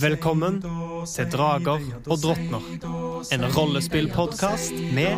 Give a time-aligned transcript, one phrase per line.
[0.00, 0.62] Velkommen
[1.14, 2.60] til Drager og drottner.
[3.32, 5.16] En rollespillpodkast med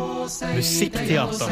[0.55, 1.49] musikkteater.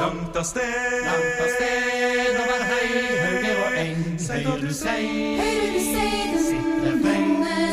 [0.00, 2.88] Langt av sted, langt av sted, over hei,
[3.24, 4.00] høyre og eng.
[4.30, 5.02] Høyre du sei,
[5.74, 6.14] du sei,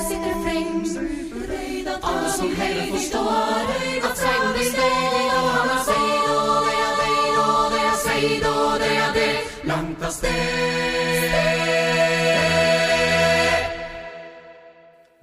[0.09, 0.81] sitter frem.
[2.01, 3.63] Alle som hører forstår
[4.09, 5.16] at seiden det steg,
[10.07, 10.31] av sted.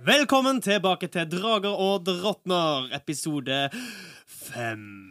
[0.04, 3.68] Velkommen tilbake til Drager og drottner, episode
[4.44, 5.04] fem.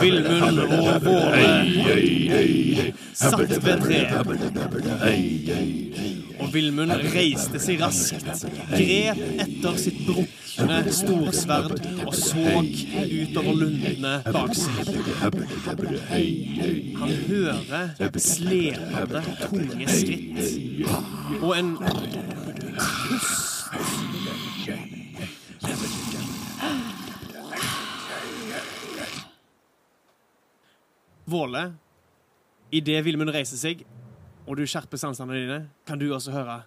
[0.00, 1.90] Villmund og Våle
[3.14, 4.20] satt ved treet.
[6.40, 11.74] Og Villmund reiste seg raskt, grep etter sitt brukne storsverd
[12.06, 14.90] og så utover lundene bak seg.
[17.00, 21.74] Han hører slepende, tunge skritt og en
[31.30, 31.60] Våle,
[32.74, 33.84] idet Vilmund reiser seg,
[34.50, 36.62] og du skjerper sansene dine, kan du også høre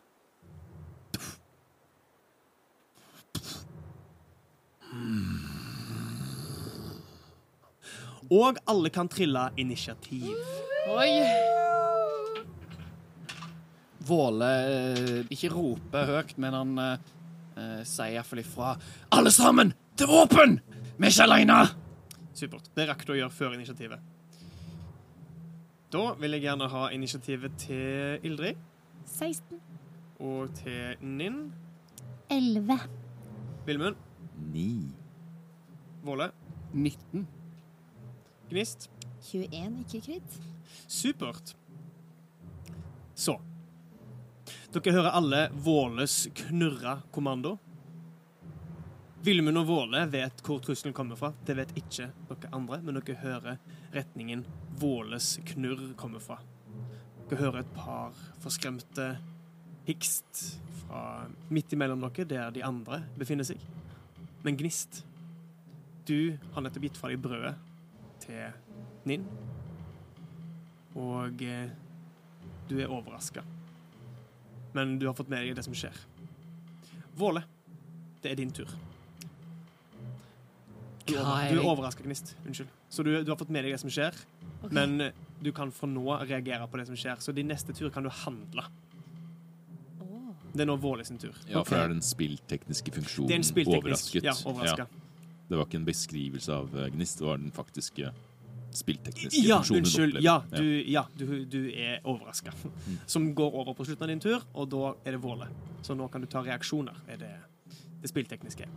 [8.34, 10.32] Og alle kan trille initiativ.
[10.90, 11.10] Oi!
[14.04, 17.12] Våle eh, ikke roper høyt, men han eh,
[17.54, 18.74] eh, sier iallfall ifra.
[19.14, 20.58] Alle sammen, til våpen!
[20.98, 21.60] Vi er ikke aleine!
[22.34, 22.74] Supert.
[22.74, 24.13] Det rakk du å gjøre før initiativet.
[25.94, 28.58] Da vil jeg gjerne ha initiativet til Ildrid
[29.06, 29.60] 16.
[30.26, 31.52] og til Ninn.
[32.34, 32.78] 11.
[33.68, 34.00] Vilmund.
[34.56, 34.64] 9.
[36.02, 36.32] Våle.
[36.74, 37.28] 19.
[38.50, 38.90] Gnist.
[39.28, 40.40] 21, ikke kritt.
[40.90, 41.54] Supert.
[43.14, 43.38] Så.
[44.74, 47.60] Dere hører alle Våles knurra-kommando.
[49.24, 51.36] Vilmund og Våle vet hvor trusselen kommer fra.
[51.46, 53.62] Det vet ikke dere andre, men dere hører
[53.94, 54.48] retningen
[54.80, 56.40] Våles knurr kommer fra.
[57.30, 59.14] Dere hører et par forskremte
[59.88, 60.44] hikst
[60.84, 63.62] fra midt imellom dere, der de andre befinner seg.
[64.44, 65.04] Men Gnist,
[66.08, 67.56] du har nettopp gitt fra deg brødet
[68.24, 68.52] til
[69.08, 69.26] Ninn.
[71.00, 71.72] Og eh,
[72.70, 73.44] du er overraska.
[74.74, 75.96] Men du har fått med deg det som skjer.
[77.18, 77.44] Våle,
[78.24, 78.70] det er din tur.
[81.04, 82.36] Du, er du er overraska, Gnist.
[82.46, 82.72] Unnskyld.
[82.94, 84.14] Så du, du har fått med deg det som skjer,
[84.70, 87.18] men eh, du kan for nå reagere på det som skjer.
[87.24, 88.68] Så din neste tur kan du handle.
[90.54, 91.34] Det er nå Våle sin tur.
[91.50, 94.28] Ja, for det er den spilltekniske funksjonen Det er en spillteknisk overrasket.
[94.30, 94.86] Ja, overraska.
[95.50, 98.12] Det var ikke en beskrivelse av eh, Gnist, det var den faktiske
[98.74, 99.82] spilltekniske Ja, funksjonen.
[99.82, 100.16] du unnskyld.
[100.18, 100.28] opplever.
[100.28, 102.54] Ja, du, ja, du, du er overraska.
[103.16, 105.50] Som går over på slutten av din tur, og da er det Våle.
[105.82, 107.34] Så nå kan du ta reaksjoner, er det
[108.04, 108.70] det spilltekniske.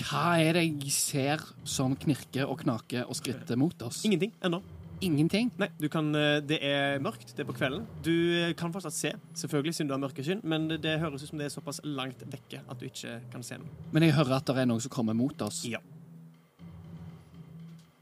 [0.00, 4.02] Hva er det jeg ser som knirker og knaker og skritter mot oss?
[4.08, 4.62] Ingenting ennå.
[5.00, 5.48] Ingenting?
[5.56, 7.86] Nei, du kan, eh, det er mørkt, det er på kvelden.
[8.04, 9.12] Du eh, kan fortsatt se,
[9.42, 12.60] selvfølgelig siden du har mørkesyn, men det, høres ut som det er såpass langt vekke
[12.60, 13.88] at du ikke kan se noe.
[13.94, 15.62] Men jeg hører at det er noen som kommer mot oss.
[15.68, 15.80] Ja.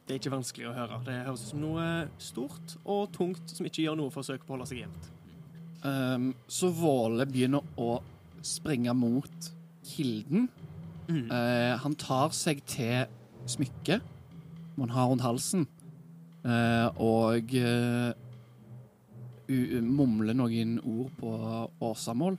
[0.08, 0.98] Det er ikke vanskelig å høre.
[1.06, 1.86] Det høres ut som noe
[2.18, 5.10] stort og tungt som ikke gjør noe for å søke på å holde seg jevnt.
[5.84, 8.00] Um, så Våle begynner å
[8.42, 9.50] springe mot
[9.86, 10.48] kilden.
[11.08, 11.26] Mm.
[11.32, 13.08] Eh, han tar seg til
[13.48, 14.14] smykket
[14.78, 15.66] man har rundt halsen,
[16.46, 18.12] eh, og eh,
[19.82, 21.32] mumler noen ord på
[21.88, 22.38] åsamål.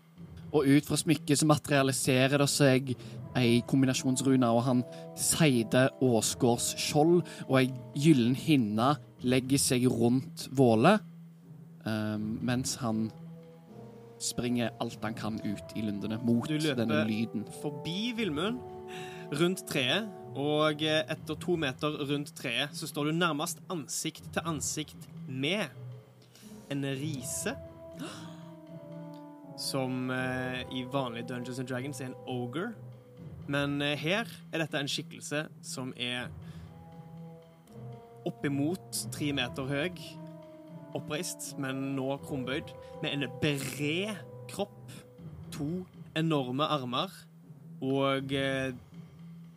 [0.50, 2.94] Og ut fra smykket så materialiserer det seg
[3.38, 4.84] ei kombinasjonsrune, og han
[5.20, 10.96] seide Åsgårds skjold og ei gyllen hinne legger seg rundt Våle,
[11.86, 13.10] eh, mens han
[14.20, 17.46] springer alt han kan ut i lundene mot denne lyden.
[17.62, 18.60] forbi Villmund,
[19.40, 24.46] rundt treet, og eh, etter to meter rundt treet så står du nærmest ansikt til
[24.46, 25.66] ansikt med
[26.70, 27.56] en rise
[29.60, 32.70] som eh, i vanlige Dungeons and Dragons er en ogre.
[33.50, 36.30] Men eh, her er dette en skikkelse som er
[38.30, 40.00] oppimot tre meter høy,
[40.98, 44.18] oppreist, men nå krumbøyd, med en bred
[44.50, 44.94] kropp,
[45.54, 45.86] to
[46.18, 47.14] enorme armer
[47.86, 48.74] og eh,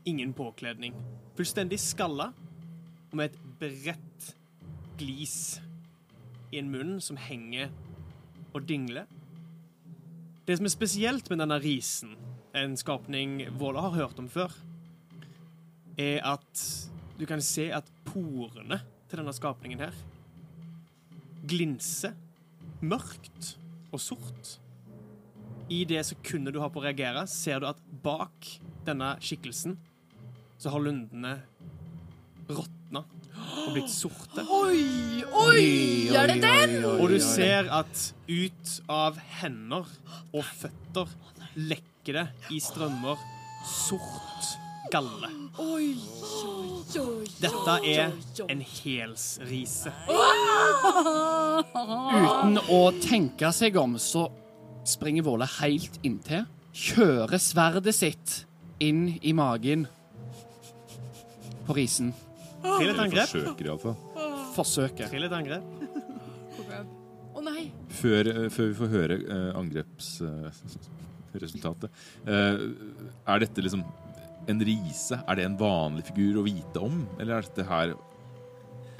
[0.08, 0.94] ingen påkledning.
[1.37, 2.31] Fullstendig skalla
[3.11, 4.29] og med et bredt
[5.00, 5.61] glis
[6.52, 7.73] i en munn som henger
[8.52, 9.08] og dingler.
[10.46, 12.17] Det som er spesielt med denne risen,
[12.52, 14.52] en skapning Våle har hørt om før,
[15.96, 16.64] er at
[17.19, 19.96] du kan se at porene til denne skapningen her
[21.48, 22.14] glinser
[22.82, 23.54] mørkt
[23.92, 24.56] og sort.
[25.72, 28.48] I det sekundet du har på å reagere, ser du at bak
[28.86, 29.78] denne skikkelsen
[30.60, 31.36] så har lundene
[32.50, 34.44] råtna og blitt sorte.
[34.52, 35.64] Oi, oi!
[36.12, 36.76] Er det den?
[36.92, 39.88] Og du ser at ut av hender
[40.32, 41.10] og føtter
[41.58, 43.20] lekker det i strømmer
[43.68, 44.62] sort
[44.92, 45.28] galle.
[47.42, 48.12] Dette er
[48.52, 49.92] en helsrise.
[52.12, 54.28] Uten å tenke seg om, så
[54.88, 58.46] springer Våle helt inntil, kjører sverdet sitt
[58.82, 59.86] inn i magen
[61.66, 62.12] på risen.
[62.62, 63.28] Trill et angrep.
[63.30, 63.96] forsøker iallfall.
[64.56, 65.06] Forsøker.
[65.10, 65.62] Trill et angrep.
[67.32, 67.62] Å nei.
[67.96, 71.88] Før, eh, før vi får høre eh, angrepsresultatet
[72.28, 72.56] eh,
[73.24, 73.80] Er dette liksom
[74.50, 75.18] en rise?
[75.26, 77.04] Er det en vanlig figur å vite om?
[77.18, 77.94] Eller er dette her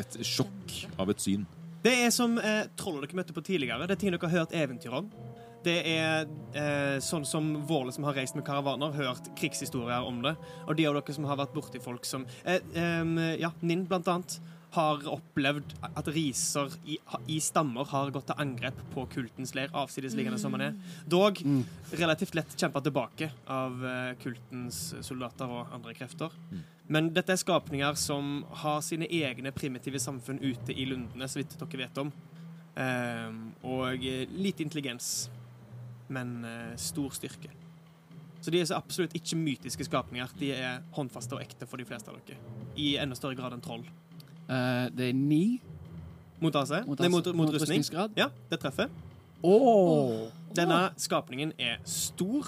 [0.03, 1.47] et sjokk av et syn?
[1.83, 3.89] Det er som eh, trollet dere møtte på tidligere.
[3.89, 5.09] Det er ting dere har hørt eventyr om.
[5.63, 6.27] Det er
[6.59, 10.35] eh, sånn som Våle som har reist med karavaner, hørt krigshistorier om det.
[10.67, 14.11] Og de av dere som har vært borti folk som eh, eh, Ja, Ninn blant
[14.11, 14.39] annet
[14.73, 16.97] har opplevd at riser i,
[17.29, 20.77] i stammer har gått til angrep på kultens leir, avsidesliggende som han er.
[21.05, 21.43] Dog
[21.93, 26.33] relativt lett kjempa tilbake av eh, kultens soldater og andre krefter.
[26.93, 31.57] Men dette er skapninger som har sine egne primitive samfunn ute i lundene, så vidt
[31.61, 32.13] dere vet om.
[32.81, 35.31] Ehm, og eh, lite intelligens,
[36.13, 37.53] men eh, stor styrke.
[38.43, 40.33] Så de er så absolutt ikke mytiske skapninger.
[40.41, 42.41] De er håndfaste og ekte for de fleste av dere.
[42.75, 43.85] I enda større grad enn troll.
[44.49, 45.61] Eh, det er ni
[46.43, 46.71] Mot AC?
[46.87, 47.61] mot, Nei, mot, mot, rustning.
[47.61, 48.17] rustningsgrad.
[48.19, 48.91] Ja, det treffer.
[49.43, 50.29] Oh.
[50.55, 52.47] Denne skapningen er stor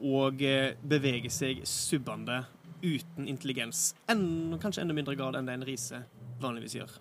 [0.00, 2.42] og eh, beveger seg subbende
[2.82, 3.94] uten intelligens.
[4.08, 6.02] En, kanskje enda mindre grad enn det en rise
[6.40, 6.96] vanligvis gjør.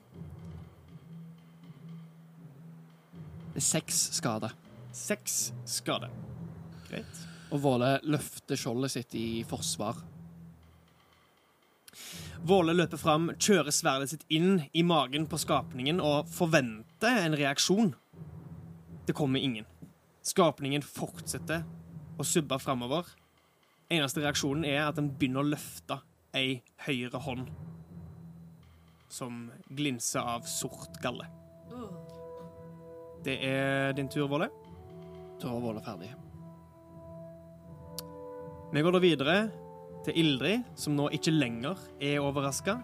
[3.55, 4.55] Det er seks skader.
[4.95, 6.09] Seks skade.
[6.89, 7.23] Greit.
[7.55, 9.99] Og Våle løfter skjoldet sitt i forsvar.
[12.45, 17.95] Våle løper fram, kjører sverdet sitt inn i magen på skapningen og forventer en reaksjon.
[19.07, 19.65] Det kommer ingen.
[20.21, 21.63] Skapningen fortsetter
[22.21, 23.09] å subbe framover.
[23.89, 25.97] Eneste reaksjonen er at den begynner å løfte
[26.37, 27.49] ei høyre hånd
[29.09, 31.25] som glinser av sort galle.
[33.25, 34.51] Det er din tur, Våle.
[35.41, 36.13] Da er Våle ferdig.
[38.69, 39.39] Vi går da videre
[40.05, 42.77] til Ildrid, som nå ikke lenger er overraska.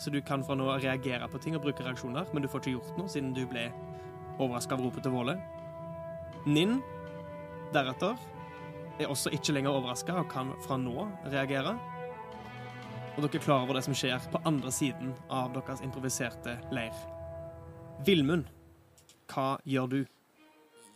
[0.00, 2.76] Så du kan fra nå reagere på ting og bruke reaksjoner, men du får ikke
[2.76, 3.68] gjort noe siden du ble
[4.42, 5.36] overraska av ropet til Våle.
[6.50, 6.80] Ninn,
[7.74, 8.18] deretter,
[8.98, 11.76] er også ikke lenger overraska og kan fra nå reagere.
[13.14, 16.94] Og dere er klar over det som skjer på andre siden av deres improviserte leir.
[18.06, 18.48] Vilmund,
[19.30, 20.00] hva gjør du?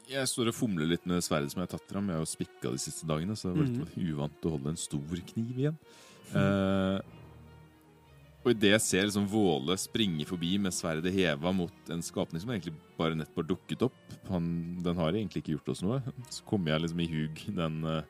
[0.08, 2.08] Jeg står og fomler litt med sverdet som jeg har tatt fram.
[2.08, 4.04] Jeg har jo spikka de siste dagene, så det har vært mm.
[4.08, 5.80] uvant å holde en stor kniv igjen.
[6.32, 7.00] Uh,
[8.44, 12.52] og idet jeg ser liksom Våle springe forbi med sverdet heva mot en skapning som
[12.54, 13.98] egentlig bare nettopp har dukket opp
[14.28, 14.44] Han,
[14.84, 15.98] Den har egentlig ikke gjort oss noe.
[16.32, 18.00] Så kommer jeg liksom i hug den uh,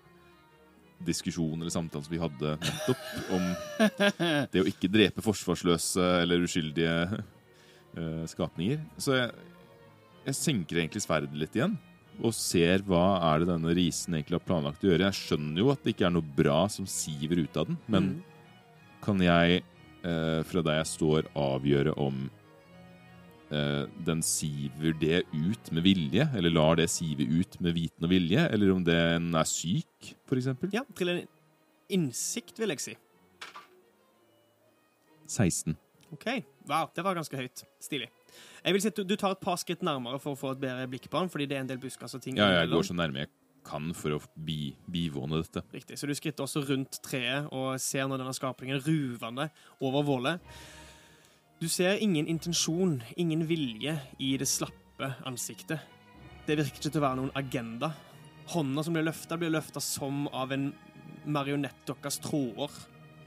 [1.09, 3.51] diskusjonen eller samtalen som vi hadde nettopp om
[4.55, 8.83] det å ikke drepe forsvarsløse eller uskyldige uh, skapninger.
[9.03, 9.35] Så jeg,
[10.29, 11.79] jeg senker egentlig sverdet litt igjen.
[12.19, 15.07] Og ser hva er det denne risen egentlig har planlagt å gjøre.
[15.07, 18.09] Jeg skjønner jo at det ikke er noe bra som siver ut av den, men
[18.09, 18.19] mm.
[19.05, 22.25] kan jeg eh, fra der jeg står, avgjøre om
[23.55, 28.15] eh, den siver det ut med vilje, eller lar det sive ut med viten og
[28.15, 30.75] vilje, eller om den er syk, eksempel?
[30.75, 31.25] Ja, til en
[31.89, 32.97] innsikt, vil jeg si.
[35.29, 35.77] 16.
[36.13, 36.31] OK.
[36.69, 37.67] Wow, det var ganske høyt.
[37.85, 38.09] Stilig.
[38.65, 40.63] Jeg vil si at du, du tar et par skritt nærmere for å få et
[40.63, 42.89] bedre blikk på den, fordi det er en del buskas og ting Ja, jeg går
[42.89, 43.33] så nærme jeg
[43.69, 45.63] kan for å bi, bivåne dette.
[45.75, 45.99] Riktig.
[46.01, 49.49] Så du skritter også rundt treet og ser når denne skapningen ruvende
[49.85, 50.53] over vålet.
[51.59, 55.83] Du ser ingen intensjon, ingen vilje i det slappe ansiktet.
[56.47, 57.93] Det virker ikke til å være noen agenda
[58.49, 60.71] hånda som blir løfta, blir løfta som av en
[61.29, 62.73] marionettdokkas tråder,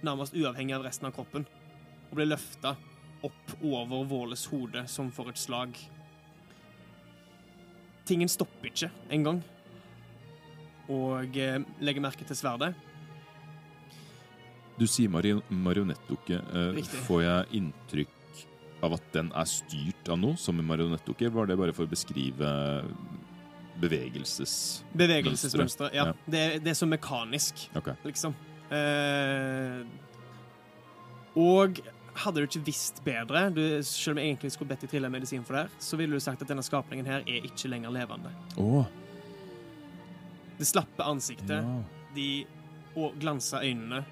[0.01, 1.46] nærmest uavhengig av resten av kroppen,
[2.10, 2.74] og blir løfta
[3.27, 5.77] opp over Våles hode som for et slag.
[8.07, 9.41] Tingen stopper ikke engang,
[10.91, 12.73] og eh, legger merke til sverdet.
[14.79, 16.39] Du sier marion marionettdukke.
[16.41, 18.17] Eh, får jeg inntrykk
[18.81, 21.29] av at den er styrt av noe som en marionettdukke?
[21.29, 22.51] Var det bare for å beskrive
[23.81, 24.83] bevegelses...
[24.97, 26.09] Bevegelsesmønsteret, Ja.
[26.09, 26.15] Ja.
[26.25, 27.95] Det, det er så mekanisk, okay.
[28.07, 28.35] liksom.
[28.71, 29.83] Eh,
[31.37, 31.79] og
[32.13, 35.46] hadde du ikke visst bedre, du, selv om jeg egentlig skulle bedt deg trille medisin
[35.48, 38.34] for det, her, så ville du sagt at denne skapningen her er ikke lenger levende.
[38.60, 38.86] Oh.
[40.60, 41.77] Det slappe ansiktet, ja.
[42.15, 42.32] de
[43.00, 44.03] og glansa øynene.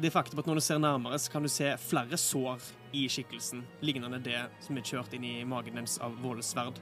[0.00, 2.64] Det faktum at når du ser nærmere, så kan du se flere sår
[2.96, 6.80] i skikkelsen, lignende det som er kjørt inn i magen deres av Våles sverd.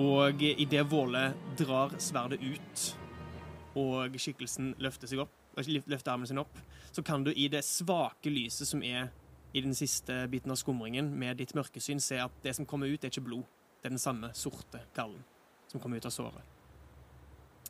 [0.00, 2.86] Og idet Våle drar sverdet ut,
[3.78, 6.58] og skikkelsen løfter seg opp, løfter armen sin opp,
[6.92, 9.10] så kan du i det svake lyset som er
[9.52, 13.02] i den siste biten av skumringen, med ditt mørkesyn, se at det som kommer ut,
[13.02, 13.48] er ikke blod.
[13.80, 15.24] Det er den samme sorte gallen
[15.70, 16.42] som kommer ut av såret.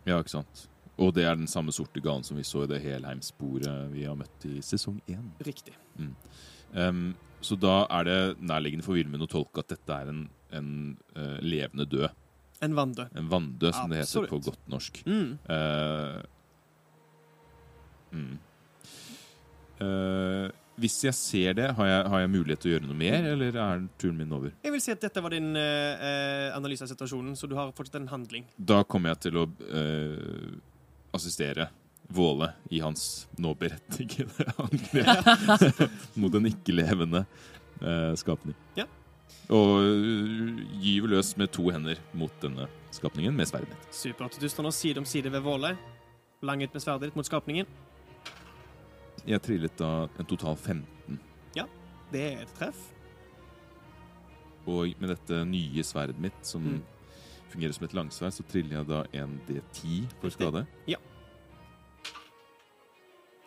[0.05, 0.67] ja, ikke sant.
[1.01, 4.17] Og det er den samme sorte gallen som vi så i det Helheim-sporet vi har
[4.19, 5.31] møtt i sesong én.
[5.47, 5.73] Riktig.
[6.77, 10.73] Em, så da er det nærliggende for Vilmund å tolke at dette er en, en
[11.17, 12.11] uh, levende død.
[12.61, 13.17] En vanndød.
[13.17, 15.01] En vanndød, som det heter på godt norsk.
[15.07, 15.39] Mm.
[15.49, 16.19] Eh,
[18.13, 18.39] mm.
[19.81, 20.51] Uh,
[20.81, 23.57] hvis jeg ser det, har jeg, har jeg mulighet til å gjøre noe mer, eller
[23.61, 24.53] er turen min over?
[24.65, 27.75] Jeg vil si at dette var din eh, eh, analyse av situasjonen, så du har
[27.77, 28.47] fortsatt en handling.
[28.57, 30.55] Da kommer jeg til å uh,
[31.17, 31.69] assistere
[32.11, 35.77] Våle i hans nå berettigede angrep
[36.23, 37.23] mot en ikke-levende
[37.85, 38.57] uh, skapning.
[38.79, 38.89] Ja.
[39.53, 43.93] Og uh, gyver løs med to hender mot denne skapningen med sverdet mitt.
[43.95, 44.41] Supert.
[44.41, 45.77] Du står nå side om side ved Våle.
[46.43, 47.69] Lang ut med sverdet ditt mot skapningen.
[49.27, 51.19] Jeg trillet da en total 15.
[51.57, 51.67] Ja,
[52.13, 52.79] Det er et treff.
[54.67, 56.83] Og med dette nye sverdet mitt, som Mm.
[57.51, 60.67] fungerer som et langsverd, så triller jeg da en D10 for skade.
[60.87, 60.97] Ja.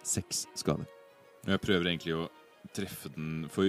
[0.03, 0.85] Seks skade.
[1.47, 2.29] Jeg prøver egentlig å
[2.73, 3.63] treffe den for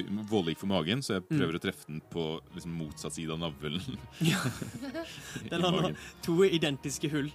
[0.54, 1.38] gikk for magen, så jeg Mm.
[1.38, 3.98] prøver å treffe den på liksom, motsatt side av navlen.
[4.20, 4.38] Ja.
[5.50, 5.92] Den har
[6.22, 7.30] to identiske hull.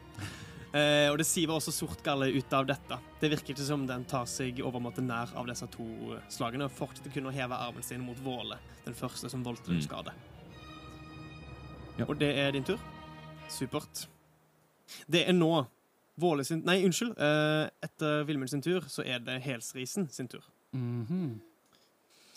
[0.74, 2.98] Eh, og det siver også Sortgalle ut av dette.
[3.20, 5.88] Det virker ikke som den tar seg overmåte nær av disse to
[6.30, 9.80] slagene, og fortsetter kun å heve armen sin mot Våle, den første som voldte Mm.
[9.80, 9.82] mm.
[9.88, 10.14] skade.
[11.98, 12.06] Ja.
[12.08, 12.78] Og det er din tur.
[13.50, 14.08] Supert.
[15.10, 15.66] Det er nå
[16.20, 17.18] Våle sin Nei, unnskyld.
[17.18, 20.44] Eh, etter Vilmund sin tur, så er det Helsrisen sin tur.
[20.74, 21.40] Mhm.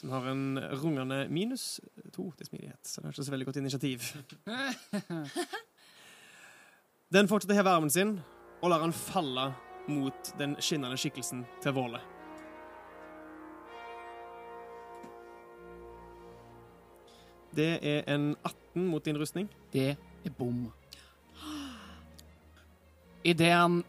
[0.00, 1.80] Som har en rungende minus
[2.12, 2.80] to til smidighet.
[2.82, 4.02] Så det er ikke så veldig godt initiativ.
[7.12, 8.14] Den fortsetter å heve armen sin
[8.62, 9.50] og lar han falle
[9.90, 12.00] mot den skinnende skikkelsen til Våle.
[17.52, 19.50] Det er en 18 mot din rustning.
[19.74, 20.64] Det er bom.
[23.28, 23.82] Idet han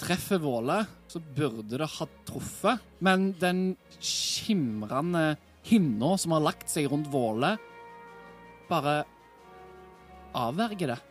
[0.00, 0.80] treffer Våle,
[1.12, 2.92] så burde det ha truffet.
[3.04, 5.34] Men den skimrende
[5.68, 7.58] hinna som har lagt seg rundt Våle,
[8.70, 9.02] bare
[10.32, 11.02] avverger det.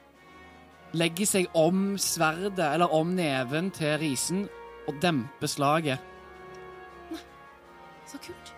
[0.94, 4.46] Legger seg om sverdet, eller om neven til risen,
[4.88, 6.00] og demper slaget.
[8.10, 8.54] Så kult.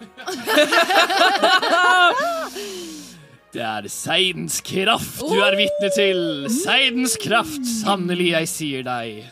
[3.50, 6.20] Det er seidens kraft du er vitne til.
[6.54, 9.26] Seidens kraft, sannelig jeg sier deg.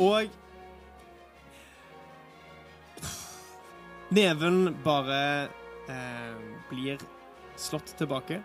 [0.00, 0.30] Og
[4.10, 5.48] Neven bare
[5.90, 6.38] eh,
[6.70, 6.98] blir
[7.58, 8.40] slått tilbake.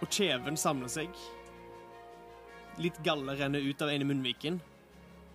[0.00, 1.20] Og kjeven samler seg.
[2.80, 4.60] Litt galle renner ut av ene munnviken.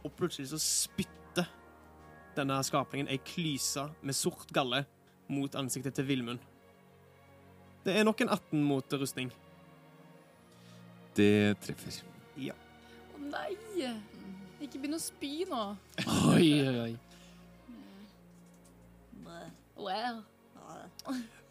[0.06, 1.48] Og plutselig så spytter
[2.36, 4.84] denne skapningen ei klyse med sort galle
[5.32, 6.42] mot ansiktet til Vilmund.
[7.86, 9.32] Det er nok en 18 mot rustning.
[11.16, 12.02] Det treffer.
[12.42, 12.56] Ja.
[13.16, 13.54] Å nei!
[14.66, 15.64] Ikke begynn å spy nå.
[16.34, 16.94] Oi, oi, oi.
[19.76, 20.24] Wow.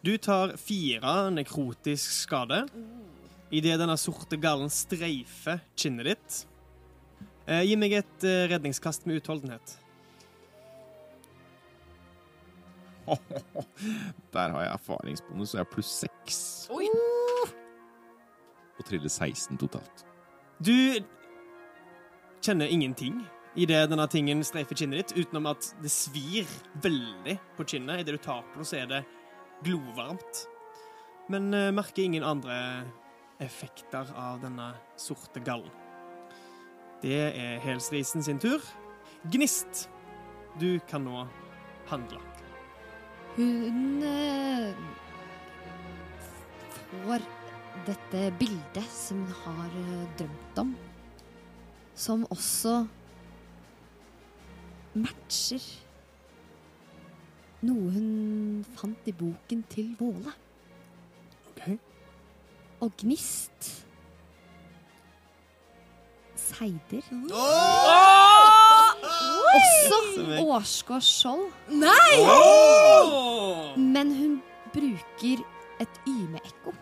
[0.05, 2.65] Du tar fire nekrotisk skade
[3.55, 6.37] idet denne sorte gallen streifer kinnet ditt.
[7.45, 9.75] Eh, gi meg et eh, redningskast med utholdenhet.
[14.33, 16.39] Der har jeg erfaringsbonus, så jeg har pluss seks.
[16.73, 16.89] Oi.
[18.75, 20.05] Og triller 16 totalt.
[20.57, 20.73] Du
[22.43, 23.21] kjenner ingenting
[23.55, 26.49] idet denne tingen streifer kinnet ditt, utenom at det svir
[26.83, 28.01] veldig på kinnet.
[28.03, 29.05] Idet du tar på det, så er det
[29.63, 30.47] glovarmt.
[31.29, 32.85] men eh, merker ingen andre
[33.43, 35.71] effekter av denne sorte gallen.
[37.03, 38.63] Det er Helsrisen sin tur.
[39.31, 39.87] Gnist,
[40.59, 41.25] du kan nå
[41.89, 42.21] handle.
[43.35, 44.73] Hun eh,
[46.85, 47.25] får
[47.85, 50.75] dette bildet som hun har eh, drømt om,
[51.93, 52.77] som også
[54.95, 55.65] matcher
[57.65, 60.31] noe hun fant i boken til Våle.
[62.85, 63.71] Og Gnist
[66.37, 67.01] Seider.
[69.55, 69.97] Også
[70.43, 71.47] Årsgård Skjold.
[71.73, 73.79] Åh!
[73.79, 74.35] Men hun
[74.75, 75.41] bruker
[75.81, 76.75] et ymeekko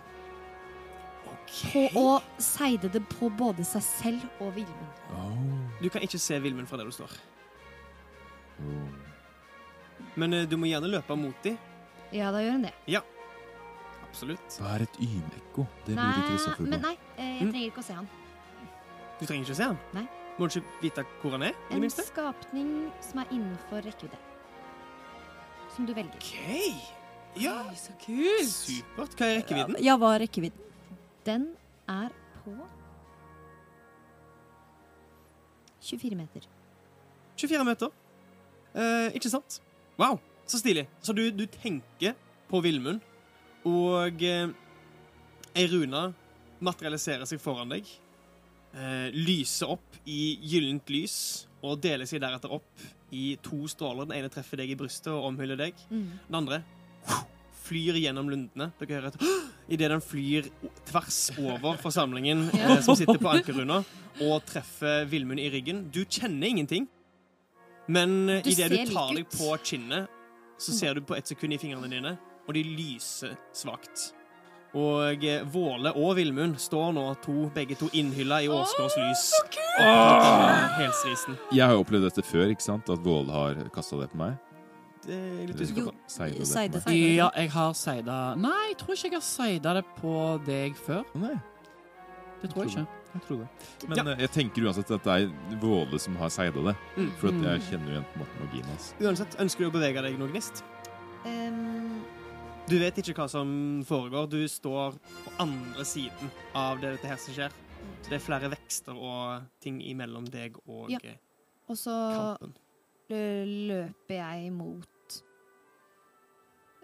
[1.54, 2.08] på å
[2.42, 5.00] seide det på både seg selv og Vilmund.
[5.80, 7.14] Du kan ikke se Vilmund fra der du står.
[10.20, 11.56] Men eh, du må gjerne løpe mot dem.
[12.14, 12.74] Ja, da gjør hun det.
[14.13, 14.58] Absolutt.
[14.62, 15.63] Hva er et ymekko?
[15.88, 16.65] Det lurer Nei, på.
[16.70, 17.51] men nei, eh, jeg Mm.
[17.51, 18.10] trenger ikke å se han.
[19.20, 19.79] Du trenger ikke å se han.
[19.93, 20.08] Nei.
[20.38, 21.50] Må du ikke vite hvor han er?
[21.50, 22.03] i det En minste?
[22.05, 24.17] skapning som er innenfor rekkevidde.
[25.75, 26.15] Som du velger.
[26.15, 27.41] OK.
[27.41, 28.46] Ja, Så kult!
[28.46, 29.15] supert.
[29.17, 29.75] Hva er rekkevidden?
[29.84, 30.60] Ja, hva er rekkevidden?
[31.25, 31.55] Den
[31.89, 32.10] er
[32.46, 32.51] på
[35.82, 36.41] 24 meter.
[37.38, 37.89] 24 meter.
[38.75, 39.60] Eh, ikke sant?
[39.98, 40.88] Wow, så stilig.
[41.01, 42.13] Så du, du tenker
[42.50, 43.01] på Vilmund,
[43.70, 44.51] og eh,
[45.53, 46.08] ei rune
[46.63, 47.88] materialiserer seg foran deg.
[48.74, 51.15] Eh, lyser opp i gyllent lys
[51.63, 54.08] og deler seg deretter opp i to stråler.
[54.08, 55.77] Den ene treffer deg i brystet og omhyller deg.
[55.91, 56.08] Mm.
[56.27, 56.63] Den andre
[57.63, 58.72] flyr gjennom lundene.
[58.79, 59.22] Dere hører et
[59.74, 60.50] idet den flyr
[60.89, 63.79] tvers over forsamlingen eh, som sitter på ankerruna,
[64.25, 65.86] og treffer Villmund i ryggen.
[65.93, 66.89] Du kjenner ingenting,
[67.88, 70.12] men idet du tar deg på kinnet,
[70.60, 72.17] så ser du på et sekund i fingrene dine,
[72.48, 74.14] og de lyser svakt.
[74.74, 79.28] Og eh, Våle og Villmund står nå to, begge to innhylla i årsgårdslys.
[79.80, 81.38] Åh, Helsrisen.
[81.54, 82.89] Jeg har jo opplevd dette før, ikke sant?
[82.89, 84.39] At Våle har kasta det på meg.
[85.04, 85.94] Det er litt usikker på.
[86.08, 86.39] Seide
[86.74, 87.00] det på meg.
[87.20, 90.13] Ja, jeg har seida Nei, jeg tror ikke jeg har seida det på
[90.48, 91.04] deg før.
[91.20, 91.34] Nei,
[92.41, 92.88] Det tror jeg ikke.
[93.13, 93.48] jeg tror det.
[93.89, 94.04] Men Ja.
[94.13, 96.76] eh, jeg tenker uansett at det er Våle som har seida det.
[96.98, 97.12] Mm.
[97.20, 98.94] For at jeg kjenner jo igjen magien hans.
[99.00, 100.63] Uansett, ønsker du å bevege deg noe, Gnist?
[101.26, 102.03] Um,
[102.63, 103.49] Du vet ikke hva som
[103.88, 104.30] foregår.
[104.32, 104.95] Du står
[105.26, 107.56] på andre siden av det dette her som skjer.
[108.04, 110.99] Så det er flere vekster og ting imellom deg og Ja.
[111.04, 111.17] eh,
[111.67, 111.95] og så
[112.39, 112.54] kampen.
[113.10, 114.88] løper jeg mot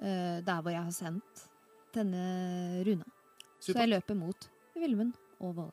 [0.01, 1.45] uh, der hvor jeg har sendt
[1.95, 3.05] denne runa.
[3.59, 5.71] Så jeg løper mot Vilmund og Våle.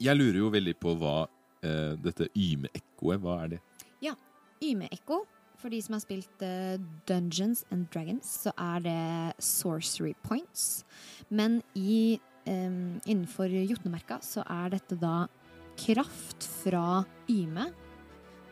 [0.00, 3.60] Jeg lurer jo veldig på hva uh, dette yme-ekkoet Hva er det?
[4.00, 4.14] Ja.
[4.62, 5.24] Yme-ekko.
[5.62, 6.74] For de som har spilt uh,
[7.06, 10.82] Dungeons and Dragons, så er det sorcery points.
[11.30, 12.18] Men i,
[12.50, 15.28] um, innenfor Jotnemerka så er dette da
[15.78, 17.68] kraft fra Yme.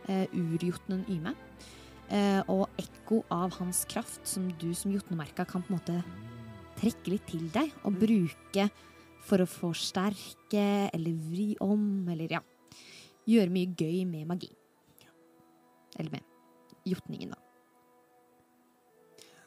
[0.07, 1.35] Uh, urjotnen Yme.
[2.14, 5.99] uh, og ekko av hans kraft, som du som Jotnemerka kan på en måte
[6.79, 8.70] trekke litt til deg og bruke
[9.27, 12.44] for å forsterke eller vri om, eller ja
[13.31, 14.49] Gjøre mye gøy med magi.
[16.01, 16.30] Eller med
[16.94, 17.40] jotningen, da.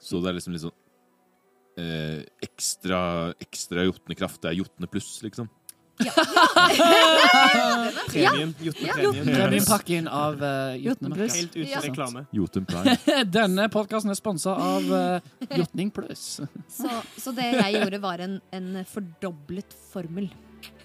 [0.03, 0.79] Så det er liksom litt sånn
[1.79, 3.01] eh, ekstra,
[3.43, 4.41] ekstra jotnekraft.
[4.43, 5.47] Det er jotne pluss, liksom.
[8.09, 8.53] Premium.
[8.59, 9.25] Jotnepremien.
[9.35, 11.33] Premiumpakken av uh, Jotnemerka.
[11.33, 11.79] Helt uten Ja.
[11.83, 12.25] reklame.
[12.31, 12.65] Jotun
[13.37, 15.19] Denne podkasten er sponsa av uh,
[15.53, 16.41] Jotning Pluss.
[16.67, 20.29] Så, så det jeg gjorde, var en, en fordoblet formel.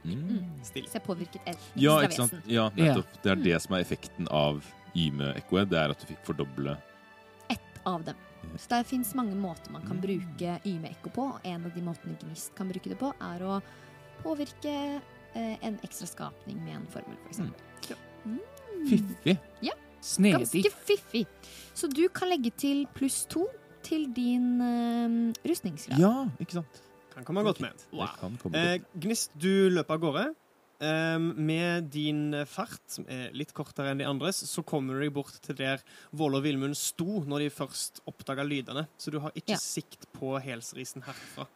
[0.04, 0.14] Mm.
[0.14, 0.44] Mm.
[0.64, 2.34] Så jeg påvirket et Ja, ikke sant?
[2.46, 3.22] Ja, nettopp.
[3.24, 4.62] Det er det som er effekten av
[4.96, 5.68] yme-ekkoet.
[5.70, 6.76] Det er at du fikk fordoble
[7.52, 8.16] Ett av dem.
[8.56, 11.26] Så det fins mange måter man kan bruke Yme-ekko på.
[11.34, 13.58] Og en av de måtene Gnist kan bruke det på, er å
[14.22, 17.42] påvirke eh, en ekstra skapning med en formel, f.eks.
[18.88, 19.38] Fiffig.
[19.64, 19.74] Ja.
[20.00, 20.38] Snedig.
[20.38, 21.24] Ganske fiffig.
[21.74, 23.48] Så du kan legge til pluss to
[23.86, 26.02] til din eh, rustningsgrad.
[26.02, 26.82] Ja, ikke sant?
[27.14, 27.86] Kan komme godt med.
[27.90, 28.36] Wow.
[28.54, 28.78] Eh.
[28.94, 30.28] Gnist, du løper av gårde.
[30.80, 35.12] Ehm, med din fart, som er litt kortere enn de andres, så kommer du deg
[35.16, 35.80] bort til der
[36.14, 38.86] Våle og Vilmund sto når de først oppdaga lydene.
[38.98, 39.58] Så du har ikke Ja.
[39.58, 41.48] sikt på helsrisen herfra.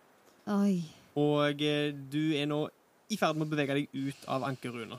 [0.49, 0.83] Oi.
[1.15, 2.69] Og eh, du er nå
[3.11, 4.99] i ferd med å bevege deg ut av ankerruna.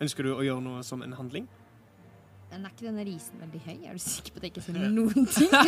[0.00, 1.48] Ønsker du å gjøre noe som en handling?
[2.50, 3.76] Den er ikke denne risen veldig høy?
[3.86, 5.50] Er du sikker på at jeg ikke ser noen ting?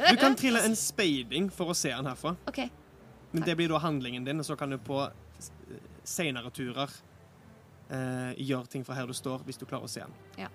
[0.00, 2.36] Eh, du kan trille en speiding for å se den herfra.
[2.46, 2.68] Okay.
[3.32, 5.00] Men det blir da handlingen din, og så kan du på
[6.10, 6.90] senere turer
[7.90, 10.50] eh, gjør ting fra her du står, hvis du klarer å se den.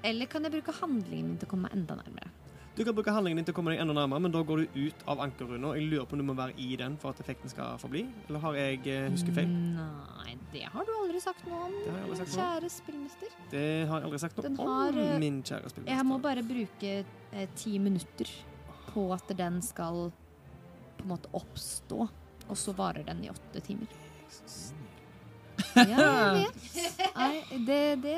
[0.00, 2.30] Eller kan jeg bruke handlingen min til å komme enda nærmere?
[2.78, 4.76] Du kan bruke handlingen din til å komme deg enda nærmere, men da går du
[4.86, 5.74] ut av ankerrunda.
[5.76, 8.40] Jeg lurer på om du må være i den for at effekten skal forbli, eller
[8.44, 9.50] har jeg eh, husket feil?
[9.50, 11.74] Nei, det har du aldri sagt noe om,
[12.14, 13.34] sagt noe kjære spillmester.
[13.52, 15.98] Det har jeg aldri sagt noe har, om, eh, min kjære spillmester.
[15.98, 18.32] Jeg må bare bruke eh, ti minutter
[18.94, 20.06] på at den skal
[20.96, 22.06] på en måte oppstå,
[22.48, 23.99] og så varer den i åtte timer.
[25.76, 25.84] Ja,
[26.34, 27.16] jeg vet.
[27.16, 27.34] Nei,
[27.66, 28.14] det, det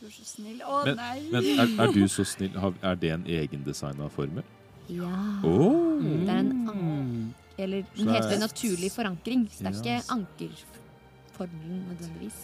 [0.00, 0.60] Du er så snill.
[0.66, 1.18] Å Men- nei!
[1.32, 2.56] Men er, er du så snill?
[2.60, 4.42] Har- Er det en egendesigna formel?
[4.90, 5.10] Ja.
[5.46, 6.00] Oh.
[6.02, 7.34] Det er en an Mm.
[7.60, 12.38] Eller Så den det heter er- naturlig forankring, så det er ikke ankerformelen nødvendigvis.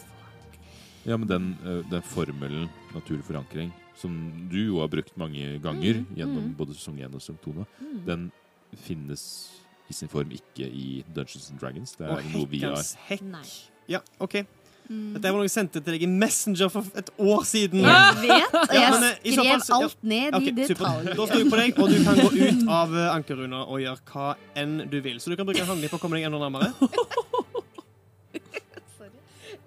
[1.05, 6.03] Ja, men den, eh, den formelen, naturlig forankring, som du jo har brukt mange ganger
[6.03, 6.55] Mm, gjennom mm.
[6.57, 8.05] både sesong 1 og sesong 2 nå, Mm.
[8.05, 8.31] den
[8.75, 9.49] finnes
[9.89, 11.95] i sin form ikke i Dungeons and Dragons.
[11.97, 12.81] Det er Og noe vi har.
[13.09, 13.21] hekk.
[13.31, 13.43] Nei.
[13.87, 14.41] Ja, OK.
[14.87, 15.13] Mm.
[15.17, 17.81] Dette var noe jeg sendte til deg i Messenger for et år siden.
[17.83, 19.87] Jeg vet, og Ja, jeg men, skrev fall så- ja.
[19.89, 21.09] alt ned okay, i detalj.
[21.11, 23.99] Da står vi på deg, og du kan gå ut av Ankeruna ankerruna og gjøre
[24.13, 25.19] hva enn du vil.
[25.19, 26.71] Så du kan bruke en handling på å komme deg enda nærmere.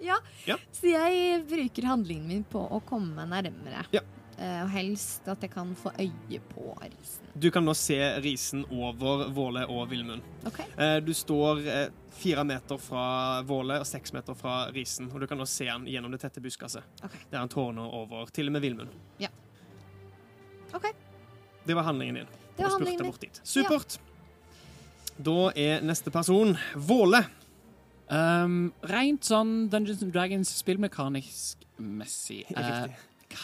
[0.01, 0.15] Ja.
[0.49, 0.55] Ja.
[0.73, 3.83] Så jeg bruker handlingen min på å komme meg nærmere.
[3.93, 4.01] Ja.
[4.41, 7.27] Eh, og helst at jeg kan få øye på risen.
[7.37, 10.23] Du kan nå se risen over Våle og Villmund.
[10.49, 10.59] OK?
[10.81, 13.03] Eh, Du står eh, fire meter fra
[13.45, 16.41] Våle og seks meter fra risen, og du kan nå se han gjennom det tette
[16.41, 16.81] buskaset.
[17.05, 17.21] Okay.
[17.29, 18.89] Der han tårner over til og med Villmund.
[20.73, 20.89] ok.
[21.67, 22.27] Det var handlingen din.
[22.57, 23.11] Det var handlingen min.
[23.11, 23.41] bort dit.
[23.43, 23.99] Supert.
[25.21, 27.25] Da er neste person Våle.
[28.09, 32.47] Um, rent sånn Dungeons and Dragons spillmekanisk messig.
[32.57, 32.89] Uh,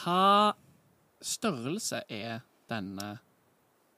[0.01, 0.55] hva
[1.27, 2.39] størrelse er
[2.71, 3.17] denne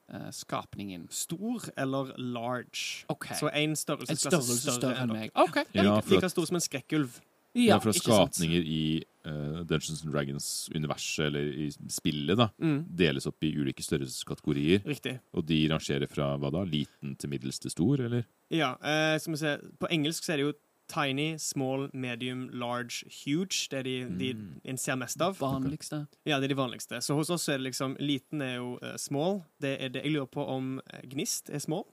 [0.09, 1.07] eh, skapningen?
[1.13, 3.05] Stor eller large?
[3.09, 3.35] Okay.
[3.39, 5.31] Så én størrelse, En størrelse større enn meg.
[5.35, 5.65] Okay.
[5.73, 7.19] Ja, Like, at, like stor som en skrekkulv.
[7.55, 8.35] ja, for at ikke sant.
[8.37, 8.81] skapninger i
[9.25, 14.83] uh, Dungeons and Dragons-universet, eller i spillet, da, Mm, deles opp i ulike størrelseskategorier.
[14.85, 15.19] riktig.
[15.33, 16.63] Og de rangerer fra hva da?
[16.63, 18.23] Liten til middels til stor, eller?
[18.53, 19.57] Ja, uh, skal vi se.
[19.79, 20.53] På engelsk så er det jo
[20.89, 23.67] tiny, small, medium, large, huge.
[23.71, 24.61] Det er de, de Mm.
[24.65, 25.37] en ser mest av.
[25.39, 26.07] Vanligste.
[26.25, 26.99] Ja, det er de vanligste.
[27.01, 29.43] Så hos oss er det liksom Liten er jo uh, small.
[29.61, 31.85] Det er det jeg lurer på om eh, Gnist er small.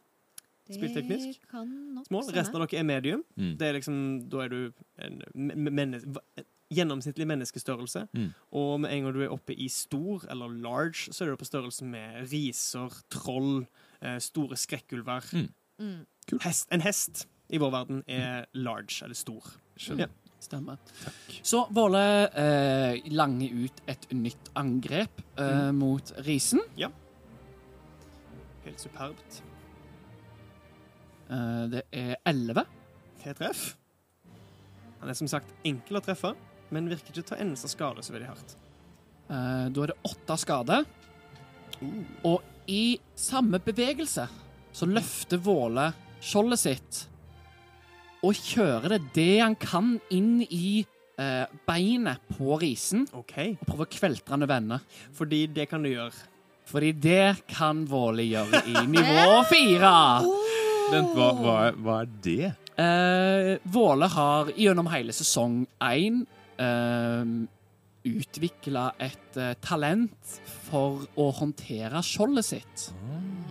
[0.73, 1.39] Spillteknisk?
[2.09, 2.25] Small.
[2.35, 3.23] Resten av dere er medium.
[3.39, 3.53] Mm.
[3.59, 3.99] Det er liksom,
[4.31, 6.17] Da er du en menneske
[6.75, 8.09] gjennomsnittlig menneskestørrelse.
[8.13, 8.33] Mm.
[8.59, 11.47] Og med en gang du er oppe i stor, eller large, så er du på
[11.47, 13.67] størrelse med riser, troll,
[14.03, 15.29] eh, store skrekkulver.
[15.33, 15.47] Mm.
[15.79, 16.41] Mm.
[16.43, 19.51] Hest, en hest i vår verden er large, eller stor.
[19.79, 20.13] Skjønner.
[20.47, 20.77] Stemmer.
[21.43, 26.61] Så Våle eh, langer ut et nytt angrep eh, mot risen.
[28.67, 29.41] Helt superbt.
[31.31, 32.67] Eh, det er 11.
[33.25, 33.65] Til treff.
[35.01, 36.35] Han er som sagt enkel å treffe,
[36.75, 38.57] men virker ikke å ta endelse av skade så veldig hardt.
[39.27, 40.81] Eh, da er det åtte skade.
[42.27, 44.29] Og i samme bevegelse
[44.77, 45.91] så løfter Våle
[46.25, 47.03] skjoldet sitt
[48.27, 53.87] og kjører det det han kan inn i eh, beinet på risen OK, og prøver
[53.87, 54.81] å kveltre han over ende.
[55.15, 56.27] fordi det kan du gjøre.
[56.67, 59.97] Fordi det kan Våle gjøre i nivå fire.
[60.91, 62.55] Vent, hva, hva, hva er det?
[62.77, 66.25] Eh, Våle har gjennom hele sesong én
[66.59, 67.31] eh,
[68.07, 70.37] utvikla et eh, talent
[70.67, 72.89] for å håndtere skjoldet sitt.
[72.91, 73.46] Eh,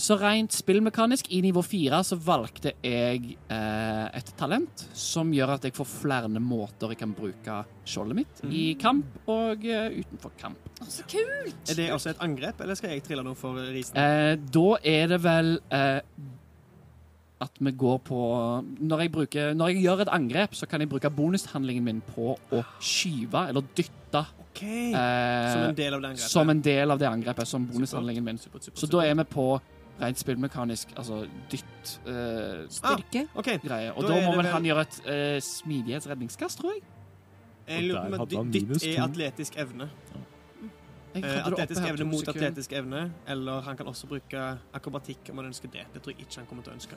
[0.00, 5.66] så rent spillmekanisk, i nivå fire, så valgte jeg eh, et talent som gjør at
[5.68, 10.70] jeg får flere måter jeg kan bruke skjoldet mitt i kamp og eh, utenfor kamp.
[10.80, 11.56] Å, så kult!
[11.68, 13.98] Er det også et angrep, eller skal jeg trille noe for risen?
[13.98, 16.00] Eh, da er det vel eh,
[17.42, 18.20] at vi går på
[18.80, 22.36] når jeg, bruker, når jeg gjør et angrep, så kan jeg bruke bonushandlingen min på
[22.36, 24.62] å skyve eller dytte OK.
[24.62, 26.30] eh, Som en del av det angrepet.
[26.30, 28.38] som en del av det angrepet, som bonushandlingen min.
[28.38, 28.86] Super, super, super.
[28.86, 29.46] Så da er vi på
[30.02, 33.26] rent spillmekanisk, altså dytt eh, Styrke.
[33.34, 33.50] OK.
[33.62, 33.92] greie.
[33.92, 36.82] Og Da da, må vel han gjøre et eh, smidighetsredningskast, tror jeg.
[37.68, 39.88] Jeg lurer på om dytt er atletisk evne.
[40.12, 40.20] Ja.
[41.14, 42.48] Eh, atletisk evne mot sekunder.
[42.48, 45.84] atletisk evne, eller han kan også bruke akrobatikk om han ønsker det.
[45.94, 46.96] Det tror jeg ikke han kommer til å ønske.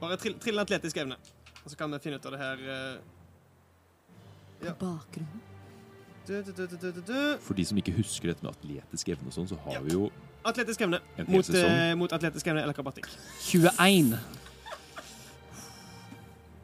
[0.00, 1.16] Bare trill, trill atletisk evne,
[1.64, 2.66] og så kan vi finne ut av det her.
[2.68, 2.98] eh.
[4.66, 4.74] Ja.
[4.76, 5.20] På Du,
[6.30, 7.20] du, du, du, du, du, du.
[7.44, 9.82] For de som ikke husker dette med atletisk evne og sånn, så har Ja.
[9.86, 10.10] vi jo
[10.46, 13.08] Atletisk evne mot, eh, mot atletisk evne eller akrobatikk.
[13.50, 14.14] 21.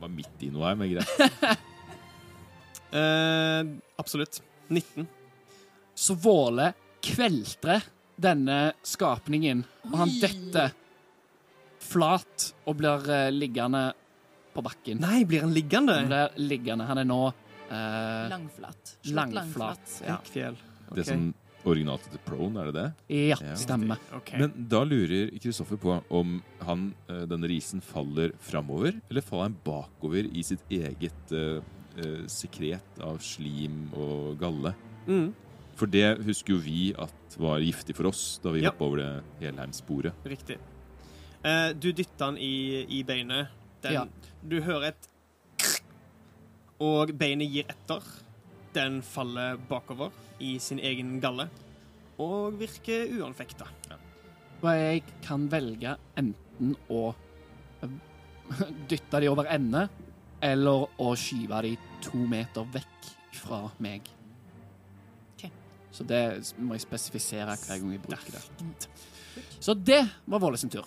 [0.00, 1.10] Var midt i noe her, men greit.
[2.94, 3.62] uh,
[4.02, 4.40] absolutt.
[4.72, 5.06] 19.
[5.96, 6.70] Så Våle
[7.04, 7.84] kveltrer
[8.20, 10.72] denne skapningen, og han detter
[11.86, 13.90] flat og blir eh, liggende
[14.56, 14.98] på bakken.
[15.04, 15.98] Nei, blir han liggende?
[16.00, 16.86] Han blir liggende.
[16.88, 17.20] Han er nå
[17.70, 18.96] eh, Langflat.
[19.02, 20.02] Slått langflat.
[20.06, 20.18] Ja.
[20.18, 20.52] Okay.
[20.94, 21.34] Det som
[21.66, 22.92] originalt til prone, er det det?
[23.28, 23.54] Ja, Ja.
[23.58, 23.98] stemmer.
[24.14, 24.38] Okay.
[24.38, 29.56] Men da lurer Kristoffer på om han, eh, denne risen faller framover, eller faller han
[29.64, 31.60] bakover i sitt eget uh,
[32.28, 34.74] sekret av slim og galle?
[35.08, 35.32] Mm,
[35.76, 38.70] For det husker jo vi at var giftig for oss da vi Ja.
[38.70, 40.12] hoppa over det Helheim-sporet.
[40.24, 40.58] riktig.
[41.44, 43.48] Uh, du dytter den i, i beinet.
[43.82, 44.06] Den, Ja.
[44.46, 45.08] Du hører et
[46.82, 48.02] og beinet gir etter.
[48.76, 50.12] Den faller bakover
[50.42, 51.48] i sin egen galle
[52.20, 53.68] og virker uanfekta.
[54.62, 57.02] Og jeg kan velge enten å
[57.84, 57.96] eh,
[58.90, 59.86] dytte de over ende,
[60.44, 64.16] eller å skyve de to meter vekk fra meg.
[65.96, 68.88] Så det må jeg spesifisere hver gang jeg bruker det.
[69.64, 70.84] Så det var Våle sin tur.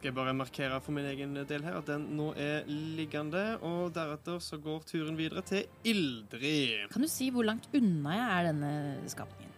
[0.00, 2.62] Skal jeg bare markere for min egen del her at den nå er
[2.96, 6.86] liggende, og deretter så går turen videre til Ildrid.
[6.88, 8.70] Kan du si hvor langt unna jeg er denne
[9.12, 9.50] skapningen?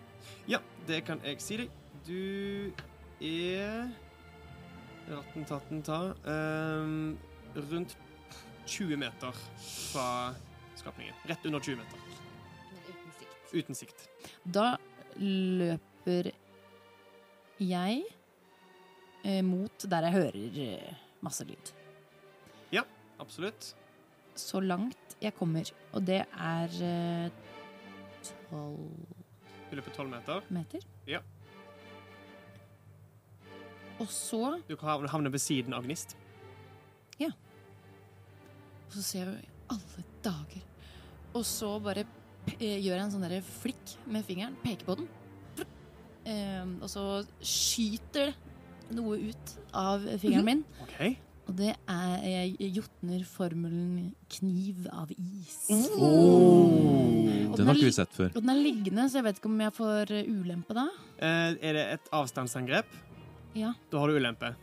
[0.50, 1.76] Ja, det kan jeg si deg.
[2.02, 2.72] Du
[3.22, 3.87] er
[5.12, 7.12] Ratten tatten ta um,
[7.70, 7.94] rundt
[8.66, 9.38] 20 meter
[9.92, 10.09] fra
[10.81, 11.20] skapningen.
[11.31, 12.02] Rett under 20 meter.
[13.55, 14.09] Uten sikt.
[14.42, 14.72] Da
[15.22, 16.33] løper
[17.62, 18.02] jeg
[19.47, 21.73] mot der jeg hører eh, masse lyd.
[22.75, 22.83] Ja,
[23.23, 23.75] Absolutt.
[24.35, 27.29] Så langt jeg kommer, og det er eh,
[28.49, 28.81] tolv
[29.71, 30.43] Du løper 12 meter.
[30.51, 30.81] meter.
[31.07, 31.21] Ja.
[34.01, 36.17] Og så, Du kan havne ved siden av Gnist.
[37.21, 37.29] Ja.
[38.89, 40.63] og så ser jeg alle dager
[41.37, 42.03] Og så bare
[42.59, 45.09] eh, gjør jeg en sånn derre flikk med fingeren, peker på den.
[46.25, 47.05] Eh, og så
[47.39, 48.52] skyter det
[48.96, 50.64] noe ut av fingeren min.
[50.87, 51.16] Okay.
[51.50, 55.70] Og det er Jeg jotner formelen 'kniv av is'.
[55.98, 57.57] Oh.
[57.57, 58.31] Den har er ikke vi sett før.
[58.35, 60.87] Og den er liggende, så jeg vet ikke om jeg får eh, ulempe da.
[61.18, 62.87] Eh, er det et avstandsangrep?
[63.55, 63.74] Ja.
[63.90, 64.55] Da har du ulempe.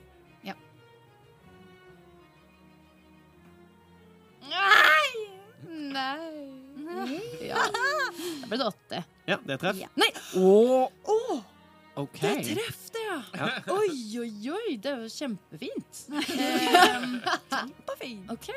[5.89, 6.49] Nei.
[7.45, 7.63] ja.
[8.41, 9.03] Da ble det åtte.
[9.29, 9.81] Ja, det er treff.
[9.99, 10.09] Nei,
[11.99, 12.19] OK.
[12.21, 13.17] det treff det, ja.
[13.35, 13.47] Ja.
[13.75, 14.77] Oi, oi, oi.
[14.81, 15.99] Det er jo kjempefint.
[16.29, 18.29] Kjempefint.
[18.33, 18.49] OK.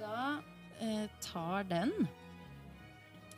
[0.00, 0.16] Da
[0.82, 1.92] eh, tar den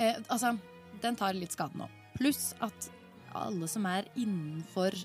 [0.00, 0.54] eh, Altså,
[1.02, 1.86] den tar litt skade nå.
[2.16, 2.88] Pluss at
[3.36, 5.04] alle som er innenfor to,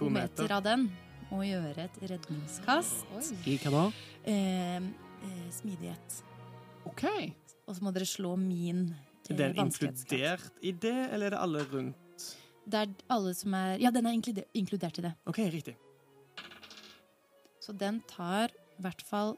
[0.00, 0.42] To meter.
[0.42, 0.50] meter.
[0.56, 0.88] av den,
[1.30, 3.06] må gjøre et redningskast.
[3.46, 3.84] I hva da?
[4.26, 4.80] Eh,
[5.28, 6.08] eh, smidighet.
[6.90, 7.04] OK.
[7.68, 8.88] Og så må dere slå min
[9.30, 10.18] Er eh, den vanskelighetsgrad.
[10.18, 11.99] inkludert i det, eller er det alle rundt?
[12.64, 15.14] Det er alle som er Ja, den er inkludert, inkludert i det.
[15.26, 15.76] OK, riktig.
[17.60, 19.36] Så den tar i hvert fall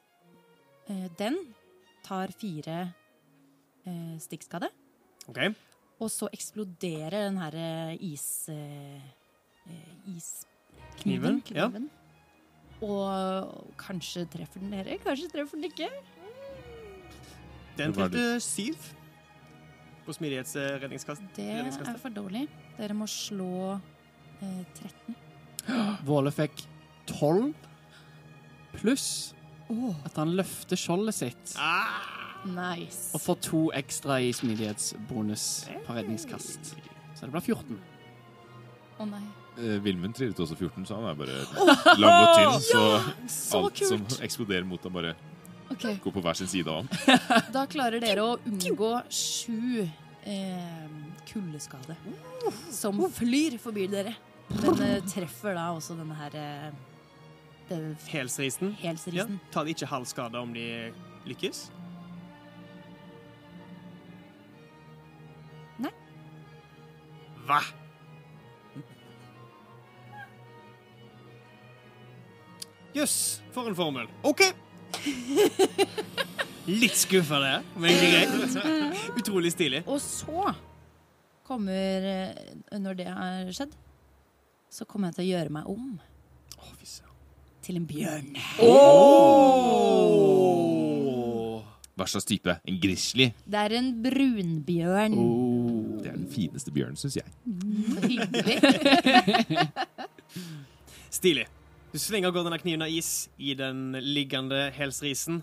[0.88, 1.38] eh, Den
[2.06, 2.92] tar fire
[3.86, 4.70] eh, stikkskade.
[5.28, 5.38] OK.
[6.02, 8.48] Og så eksploderer den her eh, is...
[8.50, 9.02] Eh,
[9.70, 11.42] eh, iskniven.
[11.46, 11.68] Kniven, ja.
[12.82, 15.90] Og kanskje treffer den dere, kanskje treffer den ikke.
[17.78, 18.90] Den treffer er syv
[20.06, 21.22] på smidighetsredningskast.
[21.36, 22.46] Det er for dårlig.
[22.78, 23.74] Dere må slå
[24.42, 25.16] eh, 13.
[26.08, 26.64] Våle fikk
[27.10, 27.52] tolv
[28.76, 29.34] pluss
[30.04, 31.52] at han løfter skjoldet sitt
[32.52, 33.12] Nice.
[33.14, 35.44] og får to ekstra i smidighetsbonus
[35.86, 36.72] på redningskast.
[37.14, 37.78] Så det blir 14.
[39.00, 39.22] Å nei.
[39.60, 41.38] Eh, Vilmund trillet også 14, så han er bare
[42.00, 42.64] lang og tynn.
[42.66, 42.82] Så
[43.30, 45.14] Så alt som eksploderer mot ham, bare
[45.72, 47.48] Ok, går på hver sin side av ham.
[47.54, 50.88] Da klarer dere å unngå sju eh,
[51.30, 51.96] kuldeskade
[52.70, 54.14] som flyr forbi dere.
[54.52, 56.72] Den treffer da også denne her eh,
[58.12, 58.74] Helsrisen.
[58.82, 59.26] Ja.
[59.54, 60.66] Tar de ikke halv skade om de
[61.24, 61.70] lykkes?
[65.80, 65.92] Nei.
[67.48, 67.62] Hva?
[72.92, 73.16] Jøss,
[73.54, 74.10] for en formel.
[74.28, 74.42] OK.
[76.68, 78.56] Litt skuffa det, men greit.
[79.18, 79.80] Utrolig stilig.
[79.90, 80.52] Og så
[81.48, 83.72] kommer eh, Når det har skjedd,
[84.72, 87.16] så kommer jeg til å gjøre meg om Å, fy søren.
[87.66, 88.30] til en bjørn.
[91.92, 92.54] Hva slags type?
[92.66, 93.26] En grizzly?
[93.44, 95.18] Det er en brunbjørn.
[96.02, 97.26] Det er den fineste bjørnen, syns jeg.
[97.92, 98.56] Så hyggelig.
[101.12, 101.44] Stilig.
[101.92, 105.42] Du svinger av gårde denne kniven av is i den liggende helsrisen.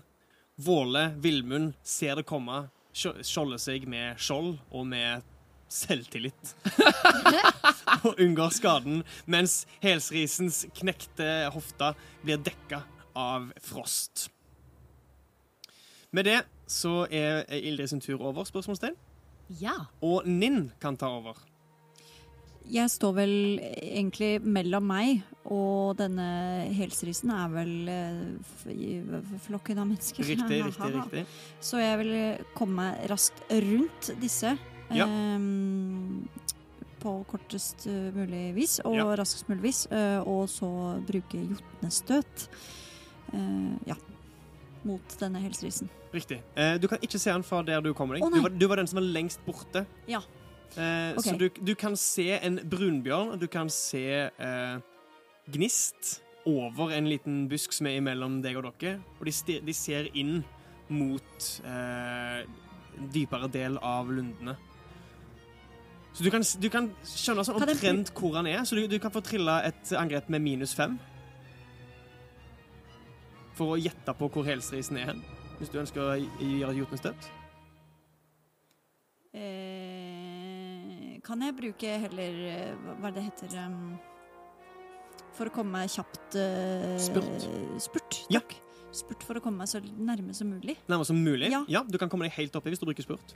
[0.58, 5.22] Våle Villmund ser det komme, skjolder seg med skjold og med
[5.70, 6.50] selvtillit.
[8.08, 11.92] og unngår skaden, mens helsrisens knekte hofta
[12.24, 12.82] blir dekka
[13.14, 14.26] av frost.
[16.10, 18.98] Med det så er Ildrid sin tur over, spørsmålstegn.
[19.62, 19.78] Ja.
[20.02, 21.38] Og Ninn kan ta over.
[22.70, 26.26] Jeg står vel egentlig mellom meg og denne
[26.76, 30.26] helsrisen er vel eh, flokken av mennesker.
[30.28, 31.24] Riktig, riktig, riktig.
[31.64, 32.12] Så jeg vil
[32.54, 34.54] komme meg raskt rundt disse.
[34.94, 35.06] Ja.
[35.06, 36.28] Um,
[37.00, 39.06] på kortest eh, mulig vis og Ja.
[39.16, 39.86] raskest mulig vis.
[39.90, 40.70] og så
[41.08, 42.48] bruke jotnestøt.
[43.32, 43.96] Uh, ja.
[44.84, 45.90] Mot denne helserisen.
[46.12, 46.40] Riktig.
[46.56, 48.24] Uh, du kan ikke se han fra der du kommer deg.
[48.26, 49.86] Oh, du, var, du var den som var lengst borte.
[50.10, 50.20] Ja.
[50.76, 51.24] Eh, Ok.
[51.26, 54.78] Så du, du kan se en brunbjørn, du kan se eh,
[55.50, 58.98] gnist over en liten busk som er imellom deg og dere.
[59.20, 60.40] Og de, de ser inn
[60.90, 62.42] mot eh,
[62.98, 64.56] en dypere del av lundene.
[66.12, 69.12] Så du kan, du kan skjønne sånn omtrent hvor han er, så du, du kan
[69.14, 70.96] få trilla et angrep med minus fem.
[73.54, 75.20] For å gjette på hvor helsrisen er hen,
[75.60, 77.28] hvis du ønsker å gjøre et jotnestøt.
[79.38, 79.79] Eh,
[81.30, 83.92] kan jeg bruke heller eh, hva er det heter um,
[85.36, 87.46] For å komme meg kjapt uh, Spurt.
[87.82, 88.42] Spurt, Ja.
[88.90, 90.74] Spurt for å komme meg så nærme som mulig.
[90.90, 91.46] Nærmest som mulig.
[91.52, 91.62] Ja.
[91.70, 91.84] Ja.
[91.86, 93.34] Du kan komme deg helt oppi hvis du bruker spurt.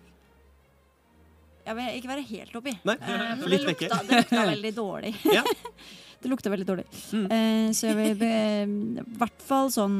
[1.64, 2.74] Jeg vil ikke være helt oppi.
[2.84, 5.14] Nei, Eh, litt det, lukta, det lukta veldig dårlig.
[5.30, 5.44] Ja.
[6.24, 6.88] det lukta veldig dårlig.
[7.14, 7.24] Mm.
[7.30, 9.96] Uh, så jeg vil i hvert fall sånn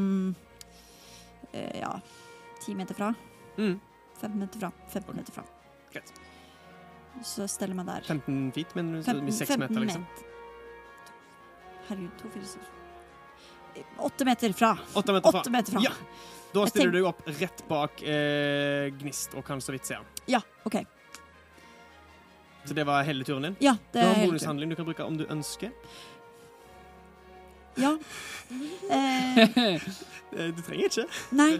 [1.54, 1.94] uh, Ja,
[2.66, 3.14] ti meter fra.
[3.54, 3.78] Mm.
[4.18, 4.74] Fem meter fra.
[4.90, 5.20] Fem okay.
[5.22, 5.46] meter fra.
[5.94, 6.23] Greit.
[7.22, 8.00] Så steller meg der.
[8.08, 9.02] 15 feet, mener du?
[9.06, 10.06] 15, 6 meter, liksom.
[11.88, 12.70] Herregud, to, fire, seks
[13.98, 14.72] Åtte meter fra.
[14.94, 15.40] 8 meter fra.
[15.40, 15.80] 8 meter fra.
[15.82, 15.90] Ja.
[16.54, 20.04] Da stiller tenk- du opp rett bak eh, Gnist og kan så vidt se han.
[20.30, 20.76] Ja, OK.
[22.64, 23.56] Så det var hele turen din.
[23.60, 25.72] Ja, det er Du har bonushandling du kan bruke om du ønsker.
[27.76, 27.96] Ja.
[28.90, 29.38] Eh,
[30.34, 31.04] Eh, Du trenger ikke.
[31.32, 31.52] nei,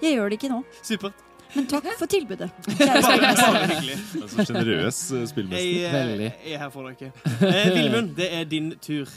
[0.00, 0.62] jeg gjør det ikke nå.
[0.82, 1.14] Supert.
[1.54, 2.50] Men takk for tilbudet.
[4.24, 5.60] Altså sjenerøs eh, spillmester.
[5.60, 7.12] Jeg, eh, jeg er her for dere.
[7.46, 9.10] Eh, Vilmund, det er din tur.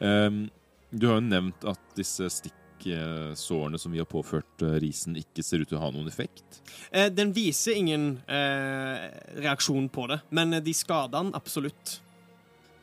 [0.00, 0.42] Um,
[0.90, 5.62] du har jo nevnt at disse stikksårene som vi har påført eh, risen, ikke ser
[5.62, 6.60] ut til å ha noen effekt.
[6.90, 9.08] Eh, den viser ingen eh,
[9.44, 11.98] reaksjon på det, men de skader den absolutt.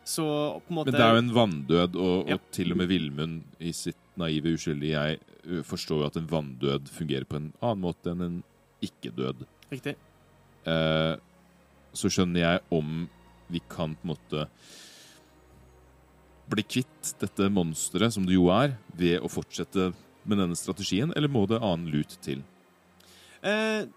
[0.08, 0.23] Så
[0.63, 2.38] på en måte Men det er jo en vanndød, og, Ja.
[2.38, 6.88] og til og med Villmund i sitt naive uskyldige jeg forstår jo at en vanndød
[6.91, 8.38] fungerer på en annen måte enn en
[8.86, 9.46] ikke-død.
[9.72, 9.96] Riktig.
[10.68, 11.13] Eh,
[11.98, 13.08] så skjønner jeg om
[13.48, 14.48] vi kan på en måte
[16.48, 19.92] bli kvitt dette monsteret, som det jo er, ved å fortsette
[20.28, 22.44] med denne strategien, eller må det annen lut til?
[23.44, 23.88] Eh,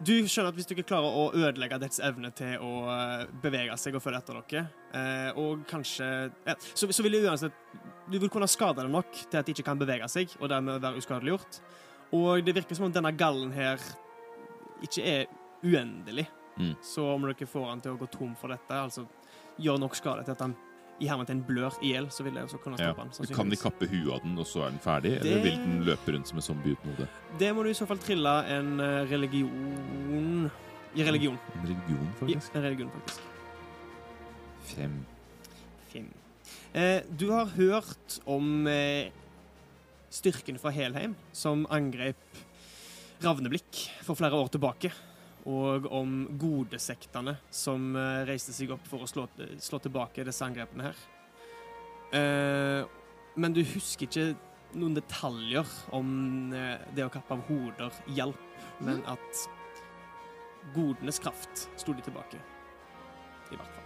[0.00, 3.76] du skjønner at hvis du ikke klarer å ødelegge dets evne til å eh, bevege
[3.80, 4.62] seg og følge etter dere,
[4.96, 6.08] eh, og kanskje
[6.46, 7.76] ja, så, så vil det uansett
[8.10, 10.80] Du vil kunne skade det nok til at de ikke kan bevege seg, og dermed
[10.82, 11.60] være uskadeliggjort.
[12.12, 13.78] Og det virker som om denne gallen her
[14.82, 15.26] ikke er
[15.62, 16.26] uendelig.
[16.58, 16.74] Mm.
[16.84, 19.06] Så om dere får han til å gå tom for dette, altså
[19.60, 20.56] gjør nok skade til at han
[21.00, 22.90] i hermetegn blør i hjel, så vil det også kunne Ja.
[22.92, 23.34] stoppe han.
[23.36, 25.12] Kan de kappe huet av den, og så er den ferdig?
[25.22, 27.08] Det- Eller vil den løpe rundt som en zombie uten hode?
[27.38, 30.50] Det må du i så fall trille en eh, religion
[30.94, 31.38] I religion.
[31.54, 32.34] En religion, faktisk?
[32.34, 32.54] faktisk.
[32.56, 33.20] en religion, faktisk.
[34.64, 35.06] Fem.
[35.92, 36.08] Fem.
[36.74, 39.10] Eh, du har hørt om eh,
[40.10, 42.40] styrken fra Helheim som angrep
[43.20, 44.90] Ravneblikk for flere år tilbake.
[45.48, 49.26] Og om godesektene som eh, reiste seg opp for å slå,
[49.60, 51.02] slå tilbake disse angrepene her.
[52.16, 52.82] Eh,
[53.40, 54.26] men du husker ikke
[54.76, 58.48] noen detaljer om eh, det å kappe av hoder hjalp,
[58.84, 59.44] men at
[60.74, 62.40] godenes kraft sto de tilbake.
[63.50, 63.79] I hvert fall.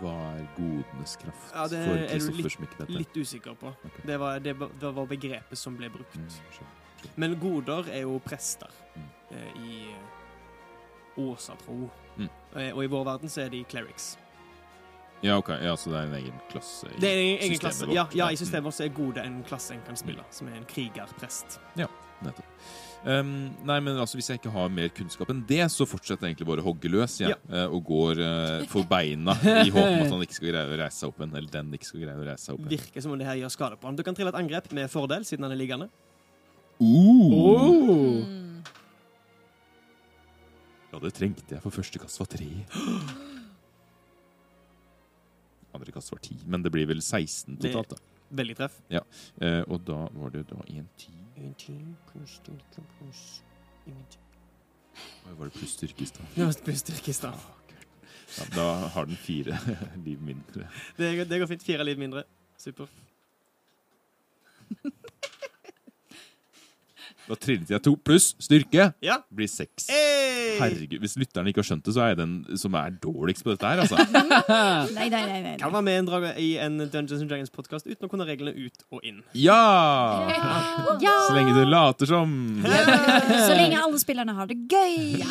[0.00, 2.86] Hva er godenes kraft Ja, det for er jeg Kristoffer som ikke?
[2.98, 3.72] Litt usikker på.
[3.84, 4.06] Okay.
[4.06, 6.16] Det var, det, det var begrepet som ble brukt.
[6.16, 7.12] Mm, skjønner.
[7.16, 9.04] Men goder er jo prester Mm.
[9.30, 11.90] eh, i eh, åsatro.
[12.16, 12.28] Mm.
[12.56, 14.16] Eh, og i vår verden så er de clerics.
[15.22, 15.48] Ja, ok.
[15.60, 17.86] Ja, så det er en egen klasse i Det er en egen klasse.
[17.86, 17.94] vårt.
[17.94, 18.32] Ja, ja, Mm.
[18.32, 21.58] i systemet vårt så er gode en klasse en kan spille, som er en krigerprest.
[21.76, 21.86] Ja,
[22.22, 22.44] Nettopp.
[23.00, 26.34] Um, nei, men altså, Hvis jeg ikke har mer kunnskap enn det, så fortsetter jeg
[26.34, 27.16] egentlig bare å hogge løs.
[27.22, 27.32] Ja.
[27.32, 27.64] ja.
[27.72, 30.98] og går uh, for beina i håp om at han ikke skal greie å reise
[31.00, 31.34] seg opp igjen.
[31.40, 32.74] Eller den ikke skal greie å reise seg opp igjen.
[32.76, 33.96] Virker som om det her gjør skade på han.
[33.96, 35.88] Du kan trille et angrep med fordel, siden han er liggende.
[36.80, 38.20] Uh!
[38.26, 38.60] Mm.
[40.90, 42.48] Ja, det trengte jeg, for første kast var tre.
[45.76, 47.94] Andre kast var ti, men det blir vel 16 Det- totalt.
[47.94, 47.96] da.
[48.30, 48.76] Veldig treff.
[48.90, 50.86] Eh, og da var det da en
[51.40, 51.72] ti.
[51.72, 53.42] Ingenting pluss styrke pluss
[53.86, 54.22] ingenting.
[55.26, 56.26] Oi, Var det pluss styrke i stad?
[56.36, 57.34] Ja, pluss styrke i stad.
[58.38, 59.58] Ja, da har den fire
[60.06, 60.68] liv mindre.
[60.96, 61.62] Det, det går fint.
[61.62, 62.24] Fire liv mindre.
[62.58, 62.86] Super.
[67.30, 68.88] Da trillet jeg to pluss styrke.
[69.06, 69.20] Ja.
[69.30, 69.86] Blir seks.
[69.86, 70.56] Hey!
[70.58, 73.52] Herregud, Hvis lytterne ikke har skjønt det, så er jeg den som er dårligst på
[73.54, 73.82] dette her.
[73.84, 73.96] altså.
[74.96, 75.38] Nei, nei, nei.
[75.44, 75.52] nei.
[75.60, 78.82] Kan være med en, drage i en Dungeons and Dragons-podkast uten å kunne reglene ut
[78.90, 79.20] og inn.
[79.38, 79.60] Ja!
[81.00, 81.14] Ja!
[81.28, 82.34] Så lenge du later som.
[82.66, 85.22] Så lenge alle spillerne har det gøy!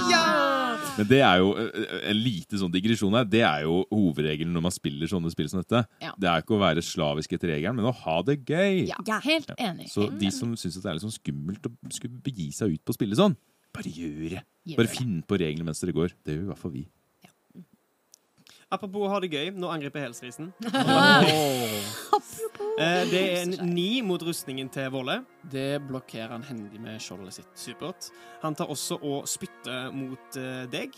[0.96, 3.28] Men det er jo eh, en lite sånn digresjon her.
[3.28, 5.84] Det er jo hovedregelen når man spiller sånne spill som dette.
[6.04, 6.16] Ja.
[6.20, 8.86] Det er ikke å være slavisk etter regelen, men å ha det gøy.
[8.88, 9.92] Ja, er helt enig.
[9.92, 12.94] Så de som syns det er litt sånn skummelt å skulle begi seg ut på
[12.94, 13.36] å spille sånn,
[13.76, 14.46] bare gjør det.
[14.78, 16.16] Bare finn på reglene mens dere går.
[16.26, 16.86] Det gjør i hvert fall vi.
[18.70, 20.54] Apropos å ha det gøy, nå angriper helsrisen.
[22.80, 25.18] Eh, det er en ni mot rustningen til Våle.
[25.52, 27.50] Det blokkerer han hendig med skjoldet sitt.
[27.60, 28.08] Supert.
[28.40, 30.96] Han tar også og spytter mot eh, deg.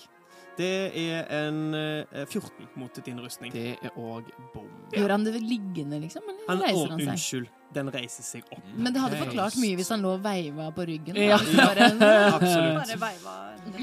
[0.58, 3.54] Det er en eh, 14 mot din rustning.
[3.56, 4.68] Det er òg bom.
[4.92, 6.22] Gjør han det liggende, liksom?
[6.28, 7.08] Eller Han, å, reiser han seg?
[7.14, 7.48] unnskyld.
[7.72, 8.66] Den reiser seg opp.
[8.76, 9.22] Men det hadde Ok.
[9.30, 11.16] forklart mye hvis han lå og veiva på ryggen.
[11.16, 11.38] Ja.
[11.40, 11.88] Bare,
[12.36, 12.82] Absolutt.
[12.82, 13.36] Bare veiva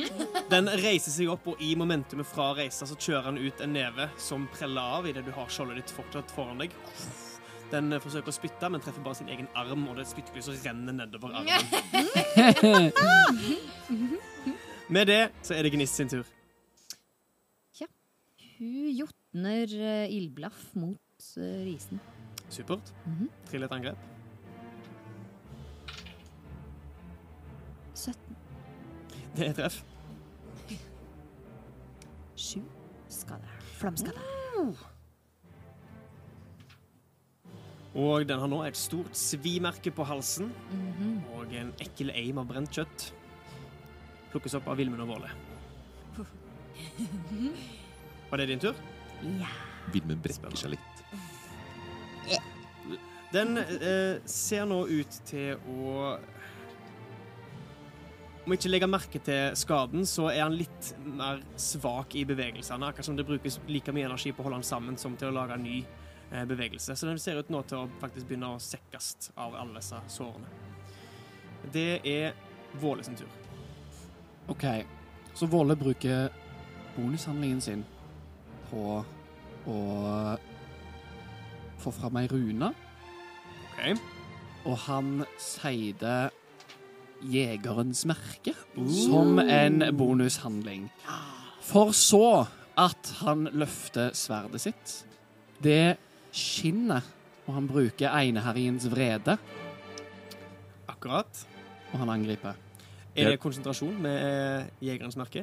[0.52, 4.10] Den reiser seg opp, og i momentumet fra reisa så kjører han ut en neve
[4.20, 6.76] som preller av idet du har skjoldet ditt fortsatt foran deg.
[7.72, 10.92] Den eh, forsøker å spytte, men treffer bare sin egen arm, og det spyttklyset renner
[11.00, 12.92] nedover armen.
[14.88, 16.24] Med det så er det Gnist sin tur.
[18.58, 22.00] Hun jotner eh, ildblaff mot eh, risen.
[22.50, 22.92] Supert.
[23.06, 23.28] Mhm.
[23.50, 23.98] Trill et angrep.
[27.98, 28.36] 17.
[29.36, 29.80] Det er treff.
[32.38, 32.62] 7.
[33.08, 33.54] Flamskader.
[33.78, 34.20] Flammeskade.
[37.98, 41.22] Og den har nå et stort svimerke på halsen Mhm.
[41.34, 43.12] og en ekkel eim av brent kjøtt.
[44.30, 45.30] Plukkes opp av Vilmund og Våle.
[48.30, 48.74] Var det din tur?
[49.40, 49.50] Ja.
[49.92, 50.98] Vilmen brekker seg litt.
[53.32, 56.16] Den eh, ser nå ut til å
[58.46, 62.88] Om ikke legge merke til skaden, så er han litt mer svak i bevegelsene.
[62.88, 65.34] Akkurat som det brukes like mye energi på å holde han sammen som til å
[65.36, 66.96] lage en ny eh, bevegelse.
[66.96, 70.48] Så den ser ut nå til å faktisk begynne å sekkes av alle disse sårene.
[71.74, 72.32] Det er
[72.80, 73.28] Våle sin tur.
[74.48, 74.64] OK,
[75.36, 76.32] så Våle bruker
[76.96, 77.84] bonushandlingen sin
[78.70, 78.98] på
[79.68, 79.78] å
[81.78, 82.72] få fram ei rune,
[83.68, 84.00] OK.
[84.66, 85.10] og han
[85.40, 86.18] sier det
[87.28, 88.54] Jegerens merke
[88.94, 90.86] som en bonushandling.
[91.66, 92.46] For så
[92.78, 94.92] at han løfter sverdet sitt.
[95.62, 95.96] Det
[96.30, 97.02] skinner,
[97.48, 99.34] og han bruker Eineherjens vrede,
[100.88, 101.46] Akkurat.
[101.92, 102.54] og han angriper.
[103.18, 105.42] Er det konsentrasjon med eh, jegerens merke?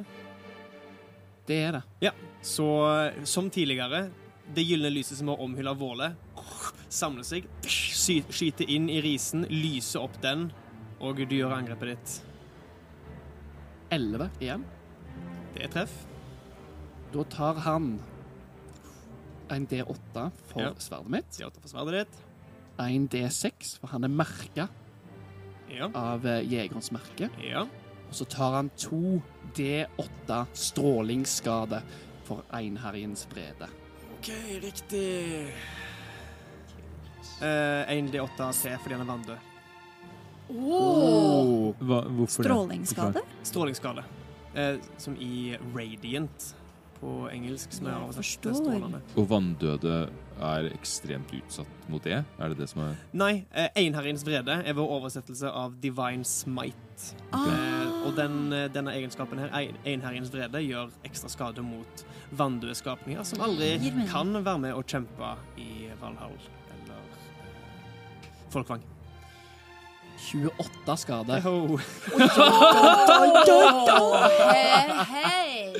[1.46, 1.82] Det er det.
[2.02, 2.10] Ja.
[2.42, 2.66] Så
[3.26, 4.10] som tidligere,
[4.54, 6.12] det gylne lyset som har omhylla Våle,
[6.88, 10.48] samler seg, sky- skyter inn i risen, lyser opp den,
[11.00, 12.16] og du gjør angrepet ditt.
[13.94, 14.64] 11 igjen.
[15.54, 15.94] Det er treff.
[17.14, 17.90] Da tar han
[19.54, 20.72] en D8 for Ja.
[20.78, 21.30] sverdet mitt.
[21.36, 22.16] Det er åtte for sverdet ditt.
[22.78, 24.68] En D6, for han er merka
[25.70, 25.88] Ja.
[25.94, 27.30] av eh, jegerens merke.
[27.42, 27.62] ja.
[28.08, 29.20] Og så tar han to
[29.56, 31.82] D8 strålingsskade
[32.24, 33.68] for einherjens vrede.
[34.18, 34.30] OK,
[34.62, 35.46] riktig.
[37.40, 39.52] Eh, en D8 C fordi han er vanndød.
[40.48, 41.74] Oh.
[41.78, 42.50] Hva, hvorfor det?
[42.50, 43.22] Strålingsskade?
[43.42, 44.04] Strålingsskade.
[44.54, 46.54] Eh, som i radiant
[47.00, 49.00] på engelsk, som Jeg oversatt strålende.
[49.16, 49.96] Og vanndøde
[50.40, 52.22] er ekstremt utsatt mot det?
[52.38, 57.12] Er det det som er Nei, eh, Einherjens vrede er vår oversettelse av divine smite.
[57.36, 57.75] Eh,
[58.06, 63.22] og den, eh, denne egenskapen her, ein- Einherjens vrede, gjør ekstra skade mot vanndøde skapninger
[63.24, 63.74] som aldri
[64.10, 66.36] kan være med og kjempe i Valhall
[66.76, 68.82] eller eh, Folkvang.
[70.16, 71.40] 28 skade.
[71.44, 71.76] Ho.
[74.52, 75.74] Hei, hei!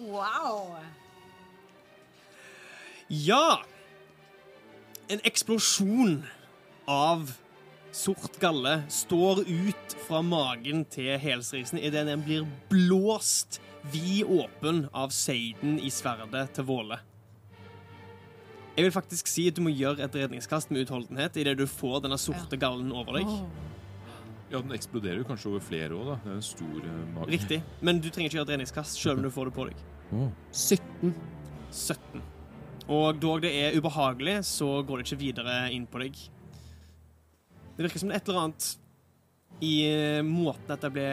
[0.00, 0.76] Wow!
[3.10, 3.56] Ja!
[5.08, 6.24] En eksplosjon
[6.88, 7.34] av
[7.94, 13.60] sort galle står ut fra magen til helsrisen idet den blir blåst
[13.92, 16.98] vid åpen av seiden i sverdet til Våle.
[18.74, 22.02] Jeg vil faktisk si at du må gjøre et redningskast med utholdenhet idet du får
[22.08, 23.30] denne sorte gallen over deg.
[24.50, 26.16] Ja, den eksploderer jo kanskje over flere år, da.
[26.24, 27.30] Det er en stor uh, mage.
[27.30, 27.60] Riktig.
[27.80, 29.84] Men du trenger ikke gjøre et redningskast selv om du får det på deg.
[30.10, 30.26] Å.
[30.50, 31.14] 17.
[31.70, 32.24] 17.
[32.94, 36.18] Og dog det er ubehagelig, så går det ikke videre inn på deg.
[37.76, 38.68] Det virker som det er et eller annet
[39.64, 41.08] i eh, måten dette ble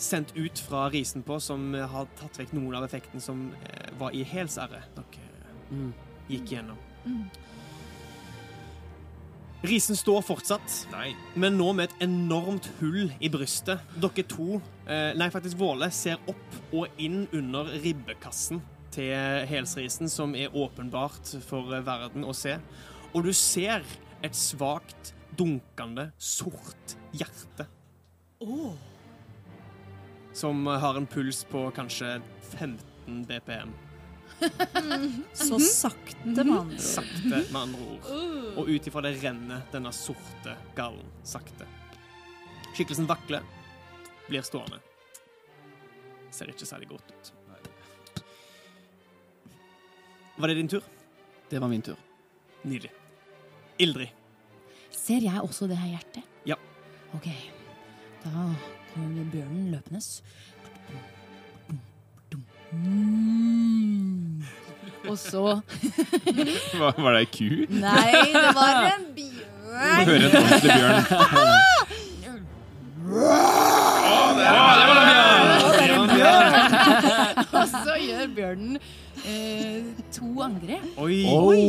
[0.00, 4.14] sendt ut fra risen på, som har tatt vekk noen av effekten som eh, var
[4.16, 5.26] i hælsæret dere
[5.70, 5.92] Mm.
[6.26, 6.78] gikk gjennom.
[9.62, 11.12] Risen står fortsatt, Nei.
[11.38, 13.78] men nå med et enormt hull i brystet.
[14.00, 20.34] Dere to, eh, nei faktisk Våle, ser opp og inn under ribbekassen til helsrisen, som
[20.34, 22.56] er åpenbart for eh, verden å se.
[23.14, 23.84] Og du ser
[24.22, 27.66] et svakt, dunkende, sort hjerte.
[30.32, 33.72] Som eh, har en puls på kanskje 15 BPM.
[35.32, 36.78] Så sakte, med andre ord.
[36.78, 38.06] Sakte, med andre ord.
[38.56, 41.68] Og ut ifra det renner denne sorte gallen sakte.
[42.74, 43.44] Skikkelsen vakler,
[44.28, 44.78] blir stående.
[46.30, 47.32] Ser ikke særlig godt ut.
[50.40, 50.84] Var det din tur?
[51.50, 51.98] Det var min tur.
[52.62, 52.99] Nydelig.
[53.80, 54.12] Ildrid.
[54.94, 56.22] Ser jeg også det her hjertet?
[56.46, 56.56] Ja.
[57.16, 57.26] Ok,
[58.24, 58.30] da
[58.92, 60.00] kommer bjørnen løpende.
[62.70, 64.42] Mm.
[65.08, 65.40] Og så
[66.78, 67.48] var, var det ei ku?
[67.72, 70.06] Nei, det var en bjørn.
[70.06, 71.04] Du må bjørn!
[71.10, 71.24] høre
[75.80, 76.60] en ordentlig bjørn.
[77.50, 78.78] Og så gjør bjørnen
[79.28, 80.86] eh, to angrep.
[81.00, 81.20] Oi!
[81.28, 81.60] Oi.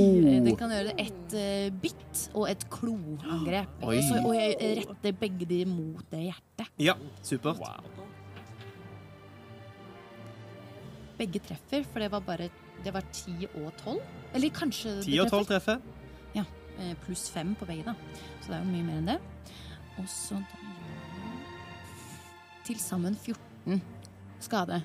[0.45, 3.77] Den kan gjøre et eh, bitt og et kloangrep.
[3.89, 3.97] Oi.
[3.97, 6.73] Og, så, og jeg retter begge de mot det hjertet.
[6.81, 7.61] Ja, supert.
[11.21, 13.99] Begge treffer, for det var bare det var 10 og 12.
[14.33, 15.81] Eller kanskje Ti 10 og 12 treffer.
[15.81, 15.97] treffer.
[16.81, 17.93] Eh, Pluss 5 på begge, da.
[18.41, 19.19] Så det er jo mye mer enn det.
[19.99, 20.39] Og så
[22.65, 23.81] til sammen 14
[24.41, 24.81] skade.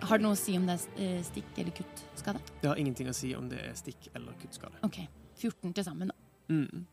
[0.00, 2.42] Har det noe å si om det er eh, stikk eller kuttskade?
[2.60, 4.82] Det har ingenting å si om det er stikk eller kuttskade.
[4.86, 5.00] OK.
[5.40, 6.16] 14 til sammen, da.
[6.52, 6.84] Mm.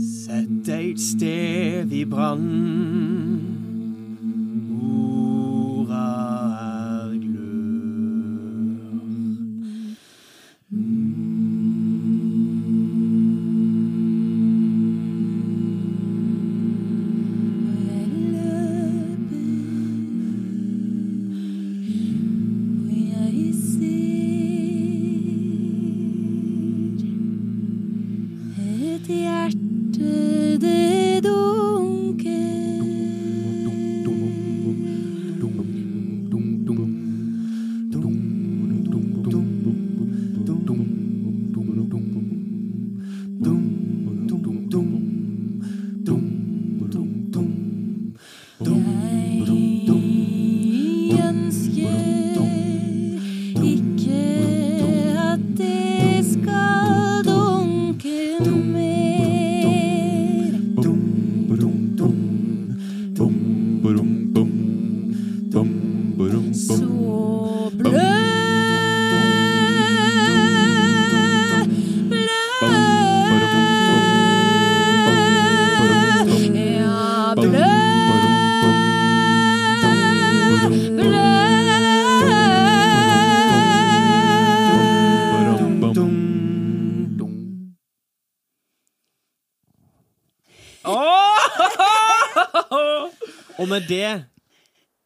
[0.00, 3.05] Sett deg et sted i brann.
[93.76, 94.24] Med det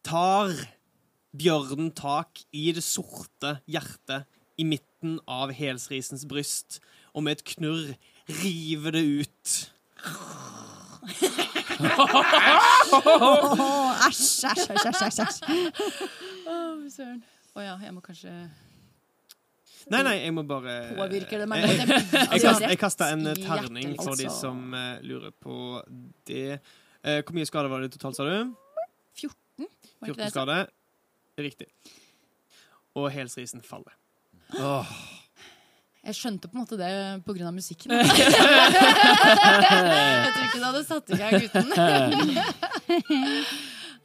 [0.07, 0.51] tar
[1.35, 4.23] bjørnen tak i det sorte hjertet
[4.59, 6.79] i midten av helsrisens bryst,
[7.11, 7.91] og med et knurr
[8.41, 9.55] river det ut.
[12.91, 15.39] Åh, Æsj, æsj, æsj, æsj.
[16.91, 17.21] Søren.
[17.55, 18.31] Å ja, jeg må kanskje
[19.91, 21.65] Nei, nei, jeg må bare Påvirker det meg?
[21.65, 24.47] Jeg, jeg, jeg, Altså, kast, jeg kasta en terning for de altså.
[24.47, 25.55] som eh, lurer på
[26.29, 26.59] det.
[27.01, 28.51] Eh, hvor mye skade var det totalt, sa du?
[29.17, 29.67] 14?
[30.01, 30.57] Var 14 det skade.
[31.41, 31.67] Riktig.
[32.99, 33.95] Og helsrisen faller.
[34.59, 34.87] Åh,
[36.01, 36.89] Jeg skjønte på en måte det
[37.45, 37.91] av musikken.
[37.95, 38.05] jeg
[40.33, 41.67] tror ikke det hadde satt i gang uten.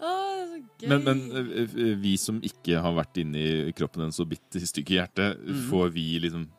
[0.06, 0.88] oh, gøy.
[0.92, 4.98] Men, men eh, eh, vi som ikke har vært inni kroppen en så bitte stykke
[5.00, 5.32] hjerte,
[5.70, 6.50] får vi liksom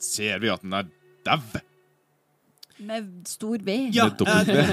[0.00, 0.86] Ser vi at den er
[1.28, 1.60] dau?
[2.80, 3.74] Med stor V.
[3.92, 4.70] Ja, dobbelt eh,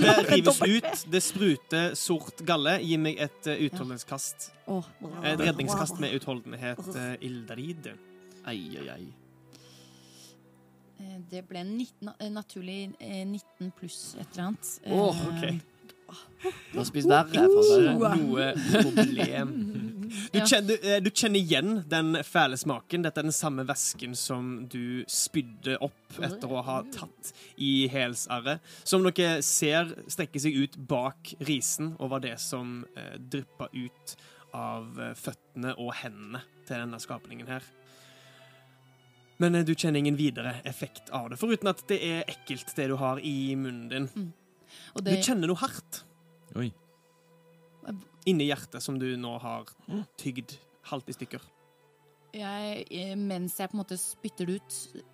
[0.00, 1.04] hjertet rives ut.
[1.12, 2.78] Det spruter sort galle.
[2.80, 4.50] Gi meg et uh, utholdenhetskast.
[4.72, 4.86] Åh.
[5.28, 7.90] Et redningskast med utholdenhet, uh, Ildarid.
[8.48, 9.04] Ai, ai.
[11.00, 14.72] Eh, Det ble 19, eh, naturlig eh, 19 pluss et eller annet.
[14.84, 15.66] Eh, Åh, ok.
[16.72, 17.92] Du har spist verre, for å si det.
[18.00, 18.46] Noe
[18.96, 19.52] problem.
[20.10, 20.44] Du, Ja.
[20.46, 23.04] kjenner, du, eh, du kjenner igjen den fæle smaken.
[23.06, 28.60] Dette er den samme væsken som du spydde opp etter å ha tatt i hælsarret.
[28.84, 34.16] Som dere ser strekker seg ut bak risen og var det som eh, dryppa ut
[34.52, 37.62] av eh, føttene og hendene til denne skapningen her.
[39.40, 42.90] Men eh, du kjenner ingen videre effekt av det, foruten at det er ekkelt, det
[42.90, 44.32] du har i munnen din.
[44.94, 46.04] Og Du kjenner noe hardt
[46.58, 46.72] Oi.
[48.28, 49.70] Inni hjertet som du nå har
[50.20, 50.56] tygd
[50.90, 51.40] halvt i stykker.
[52.32, 55.04] jeg, eh, mens jeg på en måte spytter det ut,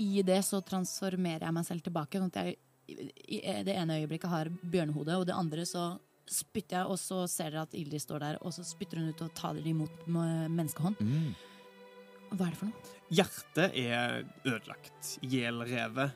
[0.00, 2.18] i det så transformerer jeg meg selv tilbake.
[2.18, 2.58] Sånn at jeg
[2.90, 5.98] i i det ene øyeblikket har bjørnehode, og det andre så
[6.30, 9.22] spytter jeg, og så ser dere at Ildrid står der, og så spytter hun ut
[9.22, 11.00] og tar dere imot med menneskehånd.
[11.02, 11.34] Mm.
[12.30, 12.98] Hva er det for noe?
[13.10, 16.14] Hjertet er ødelagt, gjelrevet.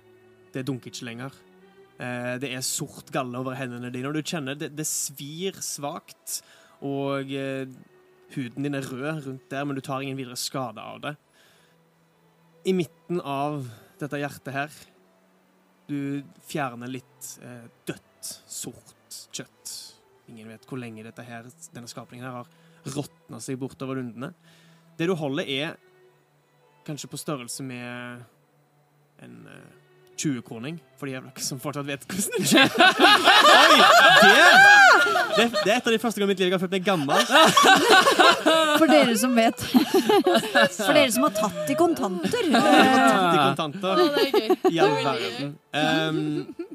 [0.54, 1.38] Det dunker ikke lenger.
[2.04, 6.40] Eh, det er sort galle over hendene dine, og du kjenner det, det svir svakt.
[6.84, 7.70] Og eh,
[8.34, 11.14] huden din er rød rundt der, men du tar ingen videre skade av det.
[12.64, 13.66] I midten av
[14.00, 14.76] dette hjertet her
[15.84, 19.72] Du fjerner litt eh, dødt, sort kjøtt.
[20.32, 24.32] Ingen vet hvor lenge her, denne skapningen her har råtna seg bortover lundene.
[24.96, 25.76] Det du holder, er
[26.88, 28.24] kanskje på størrelse med
[29.24, 29.83] en eh,
[30.20, 32.68] 20-kroning, for de er dere som fortsatt vet hvordan det skjer.
[33.60, 33.78] Oi!
[34.24, 34.32] Det,
[35.36, 36.84] det, det er et av de første gangene i mitt liv jeg har følt meg
[36.86, 37.20] gammel.
[38.80, 39.60] For dere som vet.
[39.64, 42.48] For dere som har tatt i kontanter.
[42.54, 44.00] Tatt i kontanter.
[44.00, 44.48] det er gøy.
[44.70, 45.52] I all verden.
[45.74, 46.73] Um,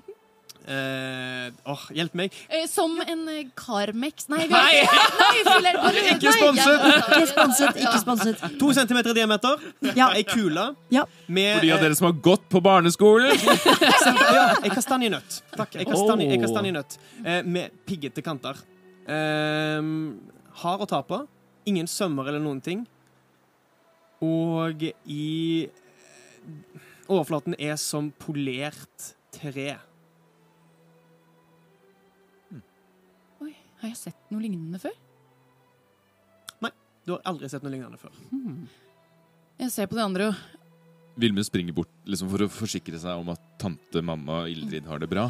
[0.69, 2.35] eh, åh, hjelp meg.
[2.51, 6.85] Uh, Som en uh, Carmex Nei, vi har ikke Nei, filler, bare- Ikke sponset.
[7.09, 8.43] Ikke sponset, ikke sponset.
[8.61, 9.65] To centimeter i diameter.
[9.97, 10.09] Ja.
[10.15, 11.05] Ei kule Ja.
[11.27, 13.33] med For de av dere som har gått på barneskolen.
[13.35, 15.41] eh, ja, Ei kastanjenøtt.
[15.57, 15.75] Takk.
[15.81, 16.43] Ei kastanje, oh.
[16.45, 18.61] Kastanjenøtt eh, med piggete kanter.
[19.09, 20.19] Um,
[20.61, 21.23] hard å ta på.
[21.69, 22.85] Ingen sømmer eller noen ting.
[24.21, 25.67] Og i
[27.09, 29.71] Overflaten er som polert tre.
[33.79, 34.95] Har jeg sett noe lignende før?
[36.65, 36.71] Nei,
[37.05, 38.15] Du har aldri sett noe lignende før.
[39.59, 40.59] Jeg ser på de andre, og
[41.19, 45.01] Vilmund springer bort liksom, for å forsikre seg om at tante, mamma og Ildrid har
[45.01, 45.29] det bra.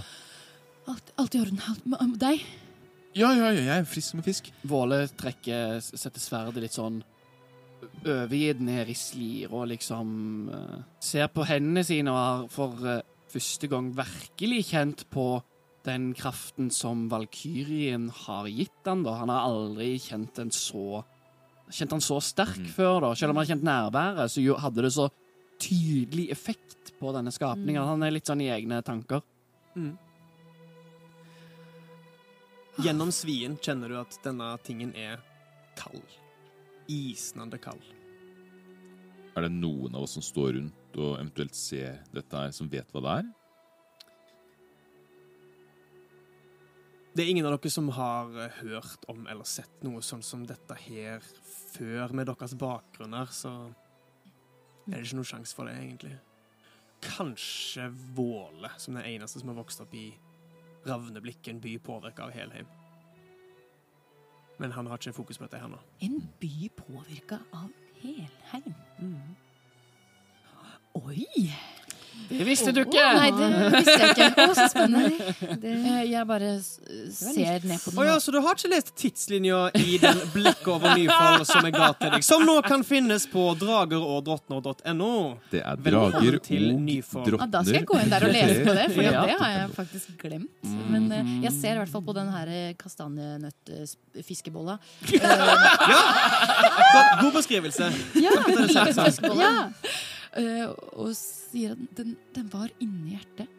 [0.90, 1.62] alt, alt i orden.
[1.86, 2.44] Med deg?
[3.18, 4.52] Ja, ja, ja, jeg er frisk som en fisk.
[4.70, 7.02] Våle trekker, setter sverdet litt sånn
[8.04, 10.10] overgitt ned i slir og liksom
[10.52, 15.40] uh, ser på hendene sine og har for uh, første gang virkelig kjent på
[15.86, 19.16] den kraften som Valkyrien har gitt han da.
[19.22, 21.04] Han har aldri kjent den så
[21.70, 22.70] Kjent han så sterk mm.
[22.74, 23.10] før, da.
[23.14, 25.04] Selv om han har kjent nærværet, så jo- hadde det så
[25.62, 27.84] tydelig effekt på denne skapningen.
[27.84, 27.90] Mm.
[27.92, 29.22] Han er litt sånn i egne tanker.
[32.80, 35.22] Gjennom svien kjenner du at denne tingen er
[35.78, 36.18] kald.
[36.90, 37.86] Isnende kald.
[39.38, 42.90] Er det noen av oss som står rundt og eventuelt ser dette her, som vet
[42.90, 43.30] hva det er?
[47.14, 50.44] Det er ingen av dere som har eh, hørt om eller sett noe sånn som
[50.48, 51.24] dette her
[51.74, 53.54] før, med deres bakgrunner, så
[54.86, 56.16] er det ikke noe sjanse for det, egentlig.
[57.04, 60.12] Kanskje Våle, som den eneste som har vokst opp i
[60.86, 62.70] Ravneblikk, en by påvirka av Helheim.
[64.60, 65.80] Men han har ikke fokus på dette her nå.
[66.06, 67.70] En by påvirka av
[68.04, 68.74] Helheim.
[71.00, 71.50] Oi!
[72.30, 73.04] Det visste du ikke!
[73.18, 74.28] Nei, det visste jeg ikke.
[74.44, 75.10] Å, så spennende.
[75.64, 78.00] Det, Eh, Jeg bare ser ned på den.
[78.00, 81.74] Å ja, så du har ikke lest tidslinja i den blikket over Nyfall som jeg
[81.76, 85.10] ga til deg, som nå kan finnes på dragerogdrottner.no.
[85.52, 87.40] Det er drager og drottner.
[87.40, 89.24] Ja, da skal jeg gå inn der og lese på det, for Ja.
[89.26, 90.70] det har jeg faktisk glemt.
[90.90, 94.78] Men eh, jeg ser i hvert fall på den her eh, kastanjenøttfiskebolla.
[96.94, 97.90] God, god beskrivelse.
[98.22, 99.52] Ja, fiskebolla.
[99.84, 99.98] Eh,
[100.38, 103.50] og sier at den, den var inni hjertet.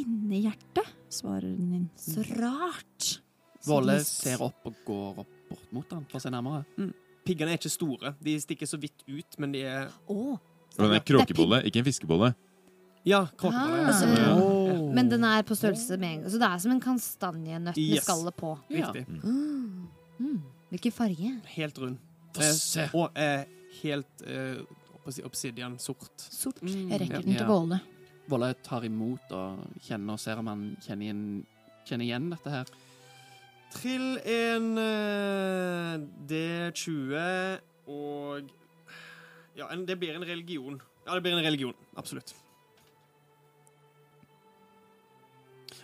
[0.00, 1.86] Inni hjertet, svarer den inn.
[1.96, 3.18] så rart.
[3.66, 6.64] Våle ser opp og går opp bort mot han for å se nærmere.
[7.26, 8.12] Piggene er ikke store.
[8.22, 10.36] De stikker så vidt ut, men de er oh.
[10.76, 12.28] Den er kråkebolle, ikke en fiskebolle.
[13.06, 13.82] Ja, kråkebolle.
[13.82, 13.90] Ah.
[13.92, 14.92] Altså, Oh.
[14.94, 16.30] Men den er på størrelse med en gang.
[16.30, 18.04] Så det er som en kastanjenøtt med Yes.
[18.04, 18.52] skallet på.
[18.70, 18.90] Ja.
[18.92, 19.06] Riktig.
[19.24, 19.88] Mm.
[20.20, 20.42] Mm.
[20.70, 21.32] Hvilken farge?
[21.56, 21.96] Helt rund.
[22.36, 23.44] Eh, og eh,
[23.82, 24.60] helt eh,
[25.24, 26.10] obsidian sort.
[26.18, 26.60] Sort.
[26.62, 27.22] Jeg rekker Ja.
[27.22, 27.80] den til Våle.
[28.28, 31.24] Våle tar imot og kjenner og ser om han kjenner igjen,
[31.86, 32.64] kjenner igjen dette her.
[33.76, 38.50] Trill en eh, D20 og
[39.56, 40.80] Ja, en, det blir en religion.
[41.06, 41.74] Ja, det blir en religion.
[41.96, 42.34] Absolutt.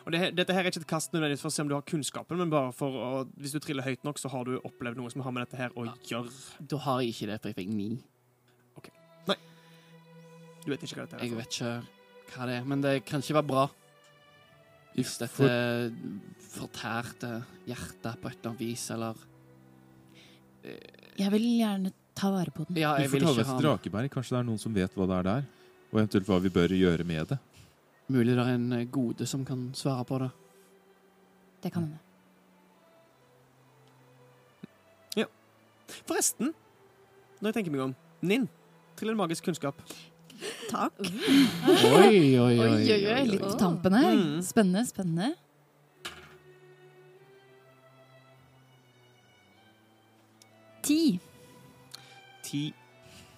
[0.05, 1.85] Og det, dette her er ikke et kast nødvendigvis for å se om du har
[1.87, 5.13] kunnskapen, men bare for å Hvis du triller høyt nok, så har du opplevd noe
[5.13, 6.33] som har med dette her å gjøre.
[6.73, 7.91] Da har jeg ikke det, for jeg fikk ni.
[10.65, 11.25] Du vet ikke hva dette er.
[11.27, 11.73] Jeg vet ikke
[12.37, 13.65] hva det er, men det kan ikke være bra.
[14.95, 15.91] Hvis dette For-
[16.53, 17.31] fortærte
[17.67, 19.15] hjertet på et eller annet vis, eller
[21.19, 22.77] Jeg vil gjerne ta vare på den.
[22.77, 23.63] Ja, Vi jeg får vil ta den.
[23.65, 24.11] drakeberg.
[24.13, 25.45] Kanskje det er noen som vet hva det er der?
[25.93, 27.39] Og eventuelt hva vi bør gjøre med det.
[28.09, 30.31] Mulig det er en eh, gode som kan svare på det.
[31.63, 31.99] Det kan hende.
[36.09, 36.55] Forresten,
[37.43, 37.95] når jeg tenker meg om
[38.25, 38.47] Ninn,
[38.97, 39.77] trill en magisk kunnskap.
[40.71, 40.99] Takk.
[41.03, 44.13] Oi, oi, Oi, oi, oi, litt på tampen her.
[44.17, 44.43] Mm.
[44.47, 45.33] Spennende, spennende.
[50.83, 51.19] Ti.
[52.43, 52.73] Ti.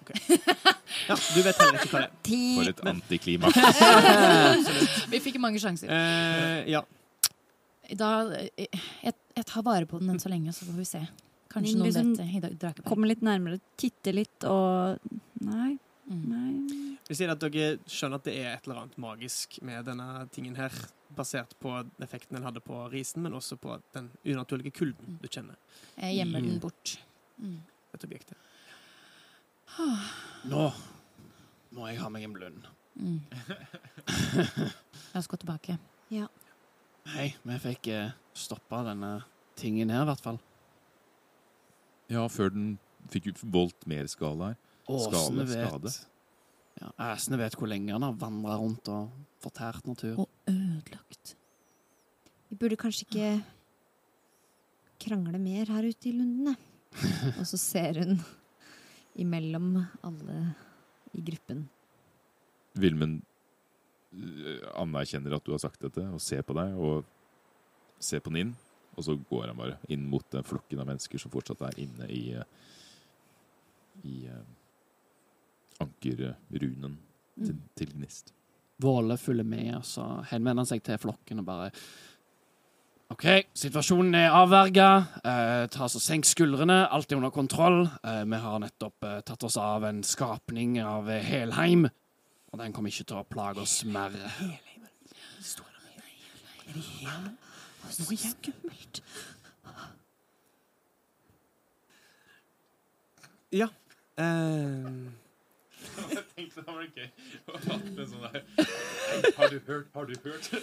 [0.01, 0.37] Okay.
[1.05, 2.13] Ja, du vet heller ikke hva det er.
[2.25, 2.37] Ti.
[2.55, 3.57] For et antiklimaks.
[5.11, 5.91] Vi fikk mange sjanser.
[5.91, 6.79] Eh, ja.
[7.99, 8.07] Da,
[8.39, 11.01] eh, jeg, jeg tar vare på den enn så lenge, så får vi se.
[11.53, 12.87] Kanskje noen liksom vet drakeberg.
[12.89, 14.97] Kommer litt nærmere, titter litt og
[15.45, 15.75] Nei,
[16.05, 16.25] Mm.
[16.29, 16.94] nei.
[17.05, 20.55] Vi sier at dere skjønner at det er et eller annet magisk med denne tingen
[20.57, 20.73] her,
[21.15, 25.55] basert på effekten den hadde på risen, men også på den unaturlige kulden du kjenner
[25.99, 26.49] Jeg gjemmer Mm.
[26.49, 26.97] den bort.
[27.37, 27.61] Mm.
[27.93, 28.35] et ja.
[30.45, 30.71] Nå
[31.71, 32.65] må jeg ha meg en blund.
[32.95, 33.21] Mm.
[35.13, 35.77] La oss gå tilbake.
[37.05, 39.23] Hei, vi fikk eh, stoppa denne
[39.59, 40.39] tingen her, i hvert fall.
[42.09, 42.79] Ja, før den
[43.13, 44.57] fikk voldt mer skala her.
[44.89, 46.14] Åsene Skade, vet skade.
[46.81, 49.11] Ja, Æsene vet hvor lenge han har vandra rundt og
[49.43, 50.25] fortært natur.
[50.25, 51.35] Og ødelagt.
[52.49, 53.29] Vi burde kanskje ikke
[55.05, 56.55] krangle mer her ute i lundene.
[57.39, 58.19] Og så ser hun
[59.19, 59.73] imellom
[60.03, 60.37] alle
[61.15, 61.65] i gruppen.
[62.75, 63.21] Vilmund
[64.13, 67.05] øh, anerkjenner at du har sagt dette, og ser på deg, og
[67.99, 68.51] ser på Ninn.
[68.95, 72.07] Og så går han bare inn mot den flokken av mennesker som fortsatt er inne
[72.11, 72.47] i eh,
[74.03, 74.15] i
[75.79, 76.97] eh, ankerrunen
[77.37, 78.33] til, til Gnist.
[78.81, 81.69] Våle følger med, og så henvender han seg til flokken og bare
[83.13, 84.87] OK, situasjonen er avverga.
[85.21, 86.87] Eh, ta og Senk skuldrene.
[86.89, 87.83] Alt er under kontroll.
[88.01, 91.85] Eh, vi har nettopp eh, tatt oss av en skapning av eh, Helheim.
[92.49, 94.09] Og den kommer ikke til å plage oss mer.
[94.09, 94.87] Er det Helheim?
[97.85, 99.03] Noe skummelt.
[103.53, 103.69] Ja.
[105.95, 106.01] Eh,
[109.37, 109.85] Har du hørt?
[109.93, 110.51] Har du hørt?
[110.51, 110.57] du,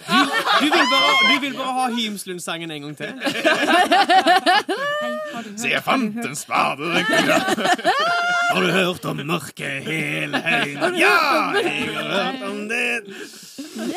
[0.65, 3.05] vil bare, du vil bare ha Hymslund-sangen en gang til?
[3.05, 3.13] Hei,
[5.43, 5.49] du?
[5.57, 6.83] Se, jeg fant en spade!
[8.53, 10.77] Har du hørt om mørket Helheim?
[10.99, 13.03] Ja, jeg har hørt om det.
[13.73, 13.89] Men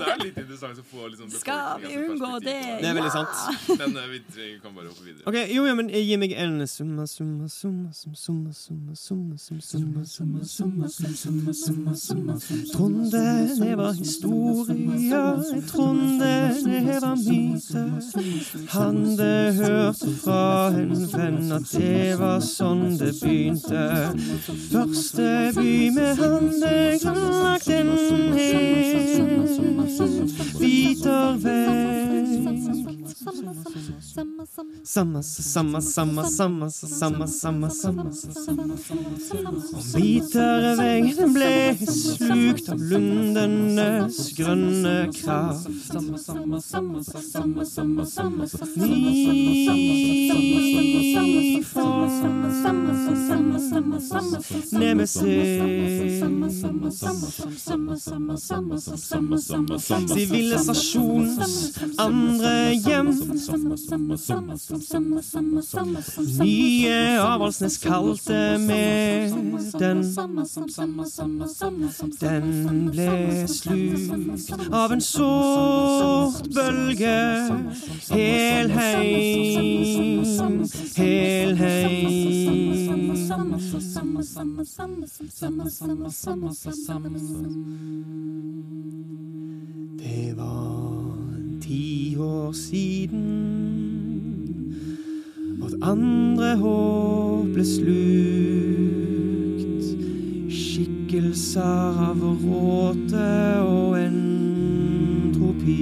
[0.00, 2.54] det er litt interessant å få liksom Skal vi unngå det?
[2.80, 3.36] Det er veldig sant.
[3.80, 4.18] Men eh, vi
[4.62, 5.24] kan bare hoppe videre.
[5.28, 9.60] Ok, jo, ja, men gi meg en summa, summa, summa, summa, summa, summa, summa, summa,
[9.68, 10.40] summa, summa,
[12.72, 17.90] Trodde det var historier, jeg trodde det var myter.
[18.68, 23.82] Hadde hørt fra en venn at det var sånn det begynte.
[24.70, 27.92] Første by med handlegranlagt en
[28.38, 29.26] hel
[30.60, 31.38] biter
[34.16, 34.46] vekk.
[34.84, 38.10] Samme, samme, samme, samme, samme, samme, samme, samme.
[39.76, 41.52] Og biterveggen ble
[41.90, 45.68] slukt av lundenes grønne kraft.
[54.72, 55.46] Nemesis.
[60.06, 63.10] Sivilisasjons andre hjem.
[66.40, 69.32] Nye Avaldsnes kalte med
[69.78, 70.02] den.
[72.20, 77.16] Den ble slukt av en sort bølge.
[78.10, 79.46] Helheim,
[80.96, 82.36] helheim.
[89.98, 93.75] Det var ti år siden
[95.82, 98.56] andre håp ble slukt.
[100.48, 105.76] Skikkelser av råte og entropi.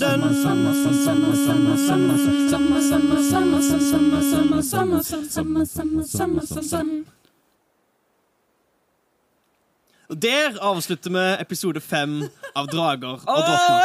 [10.22, 12.22] der avslutter vi episode fem
[12.56, 13.80] av Drager og drottner.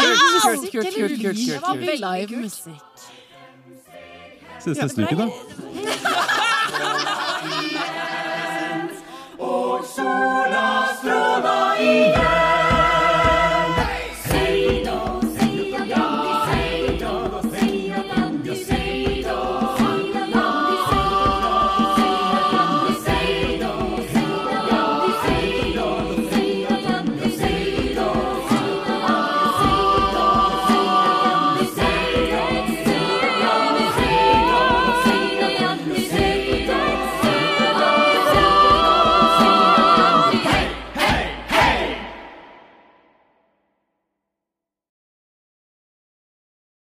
[0.00, 1.86] Kult, kult, kult, kult, kult, Det var kult.
[1.86, 2.82] veldig live musikk.
[4.60, 5.26] Ses neste uke, da.
[9.40, 10.66] Og sola
[10.98, 12.29] stråla igjen.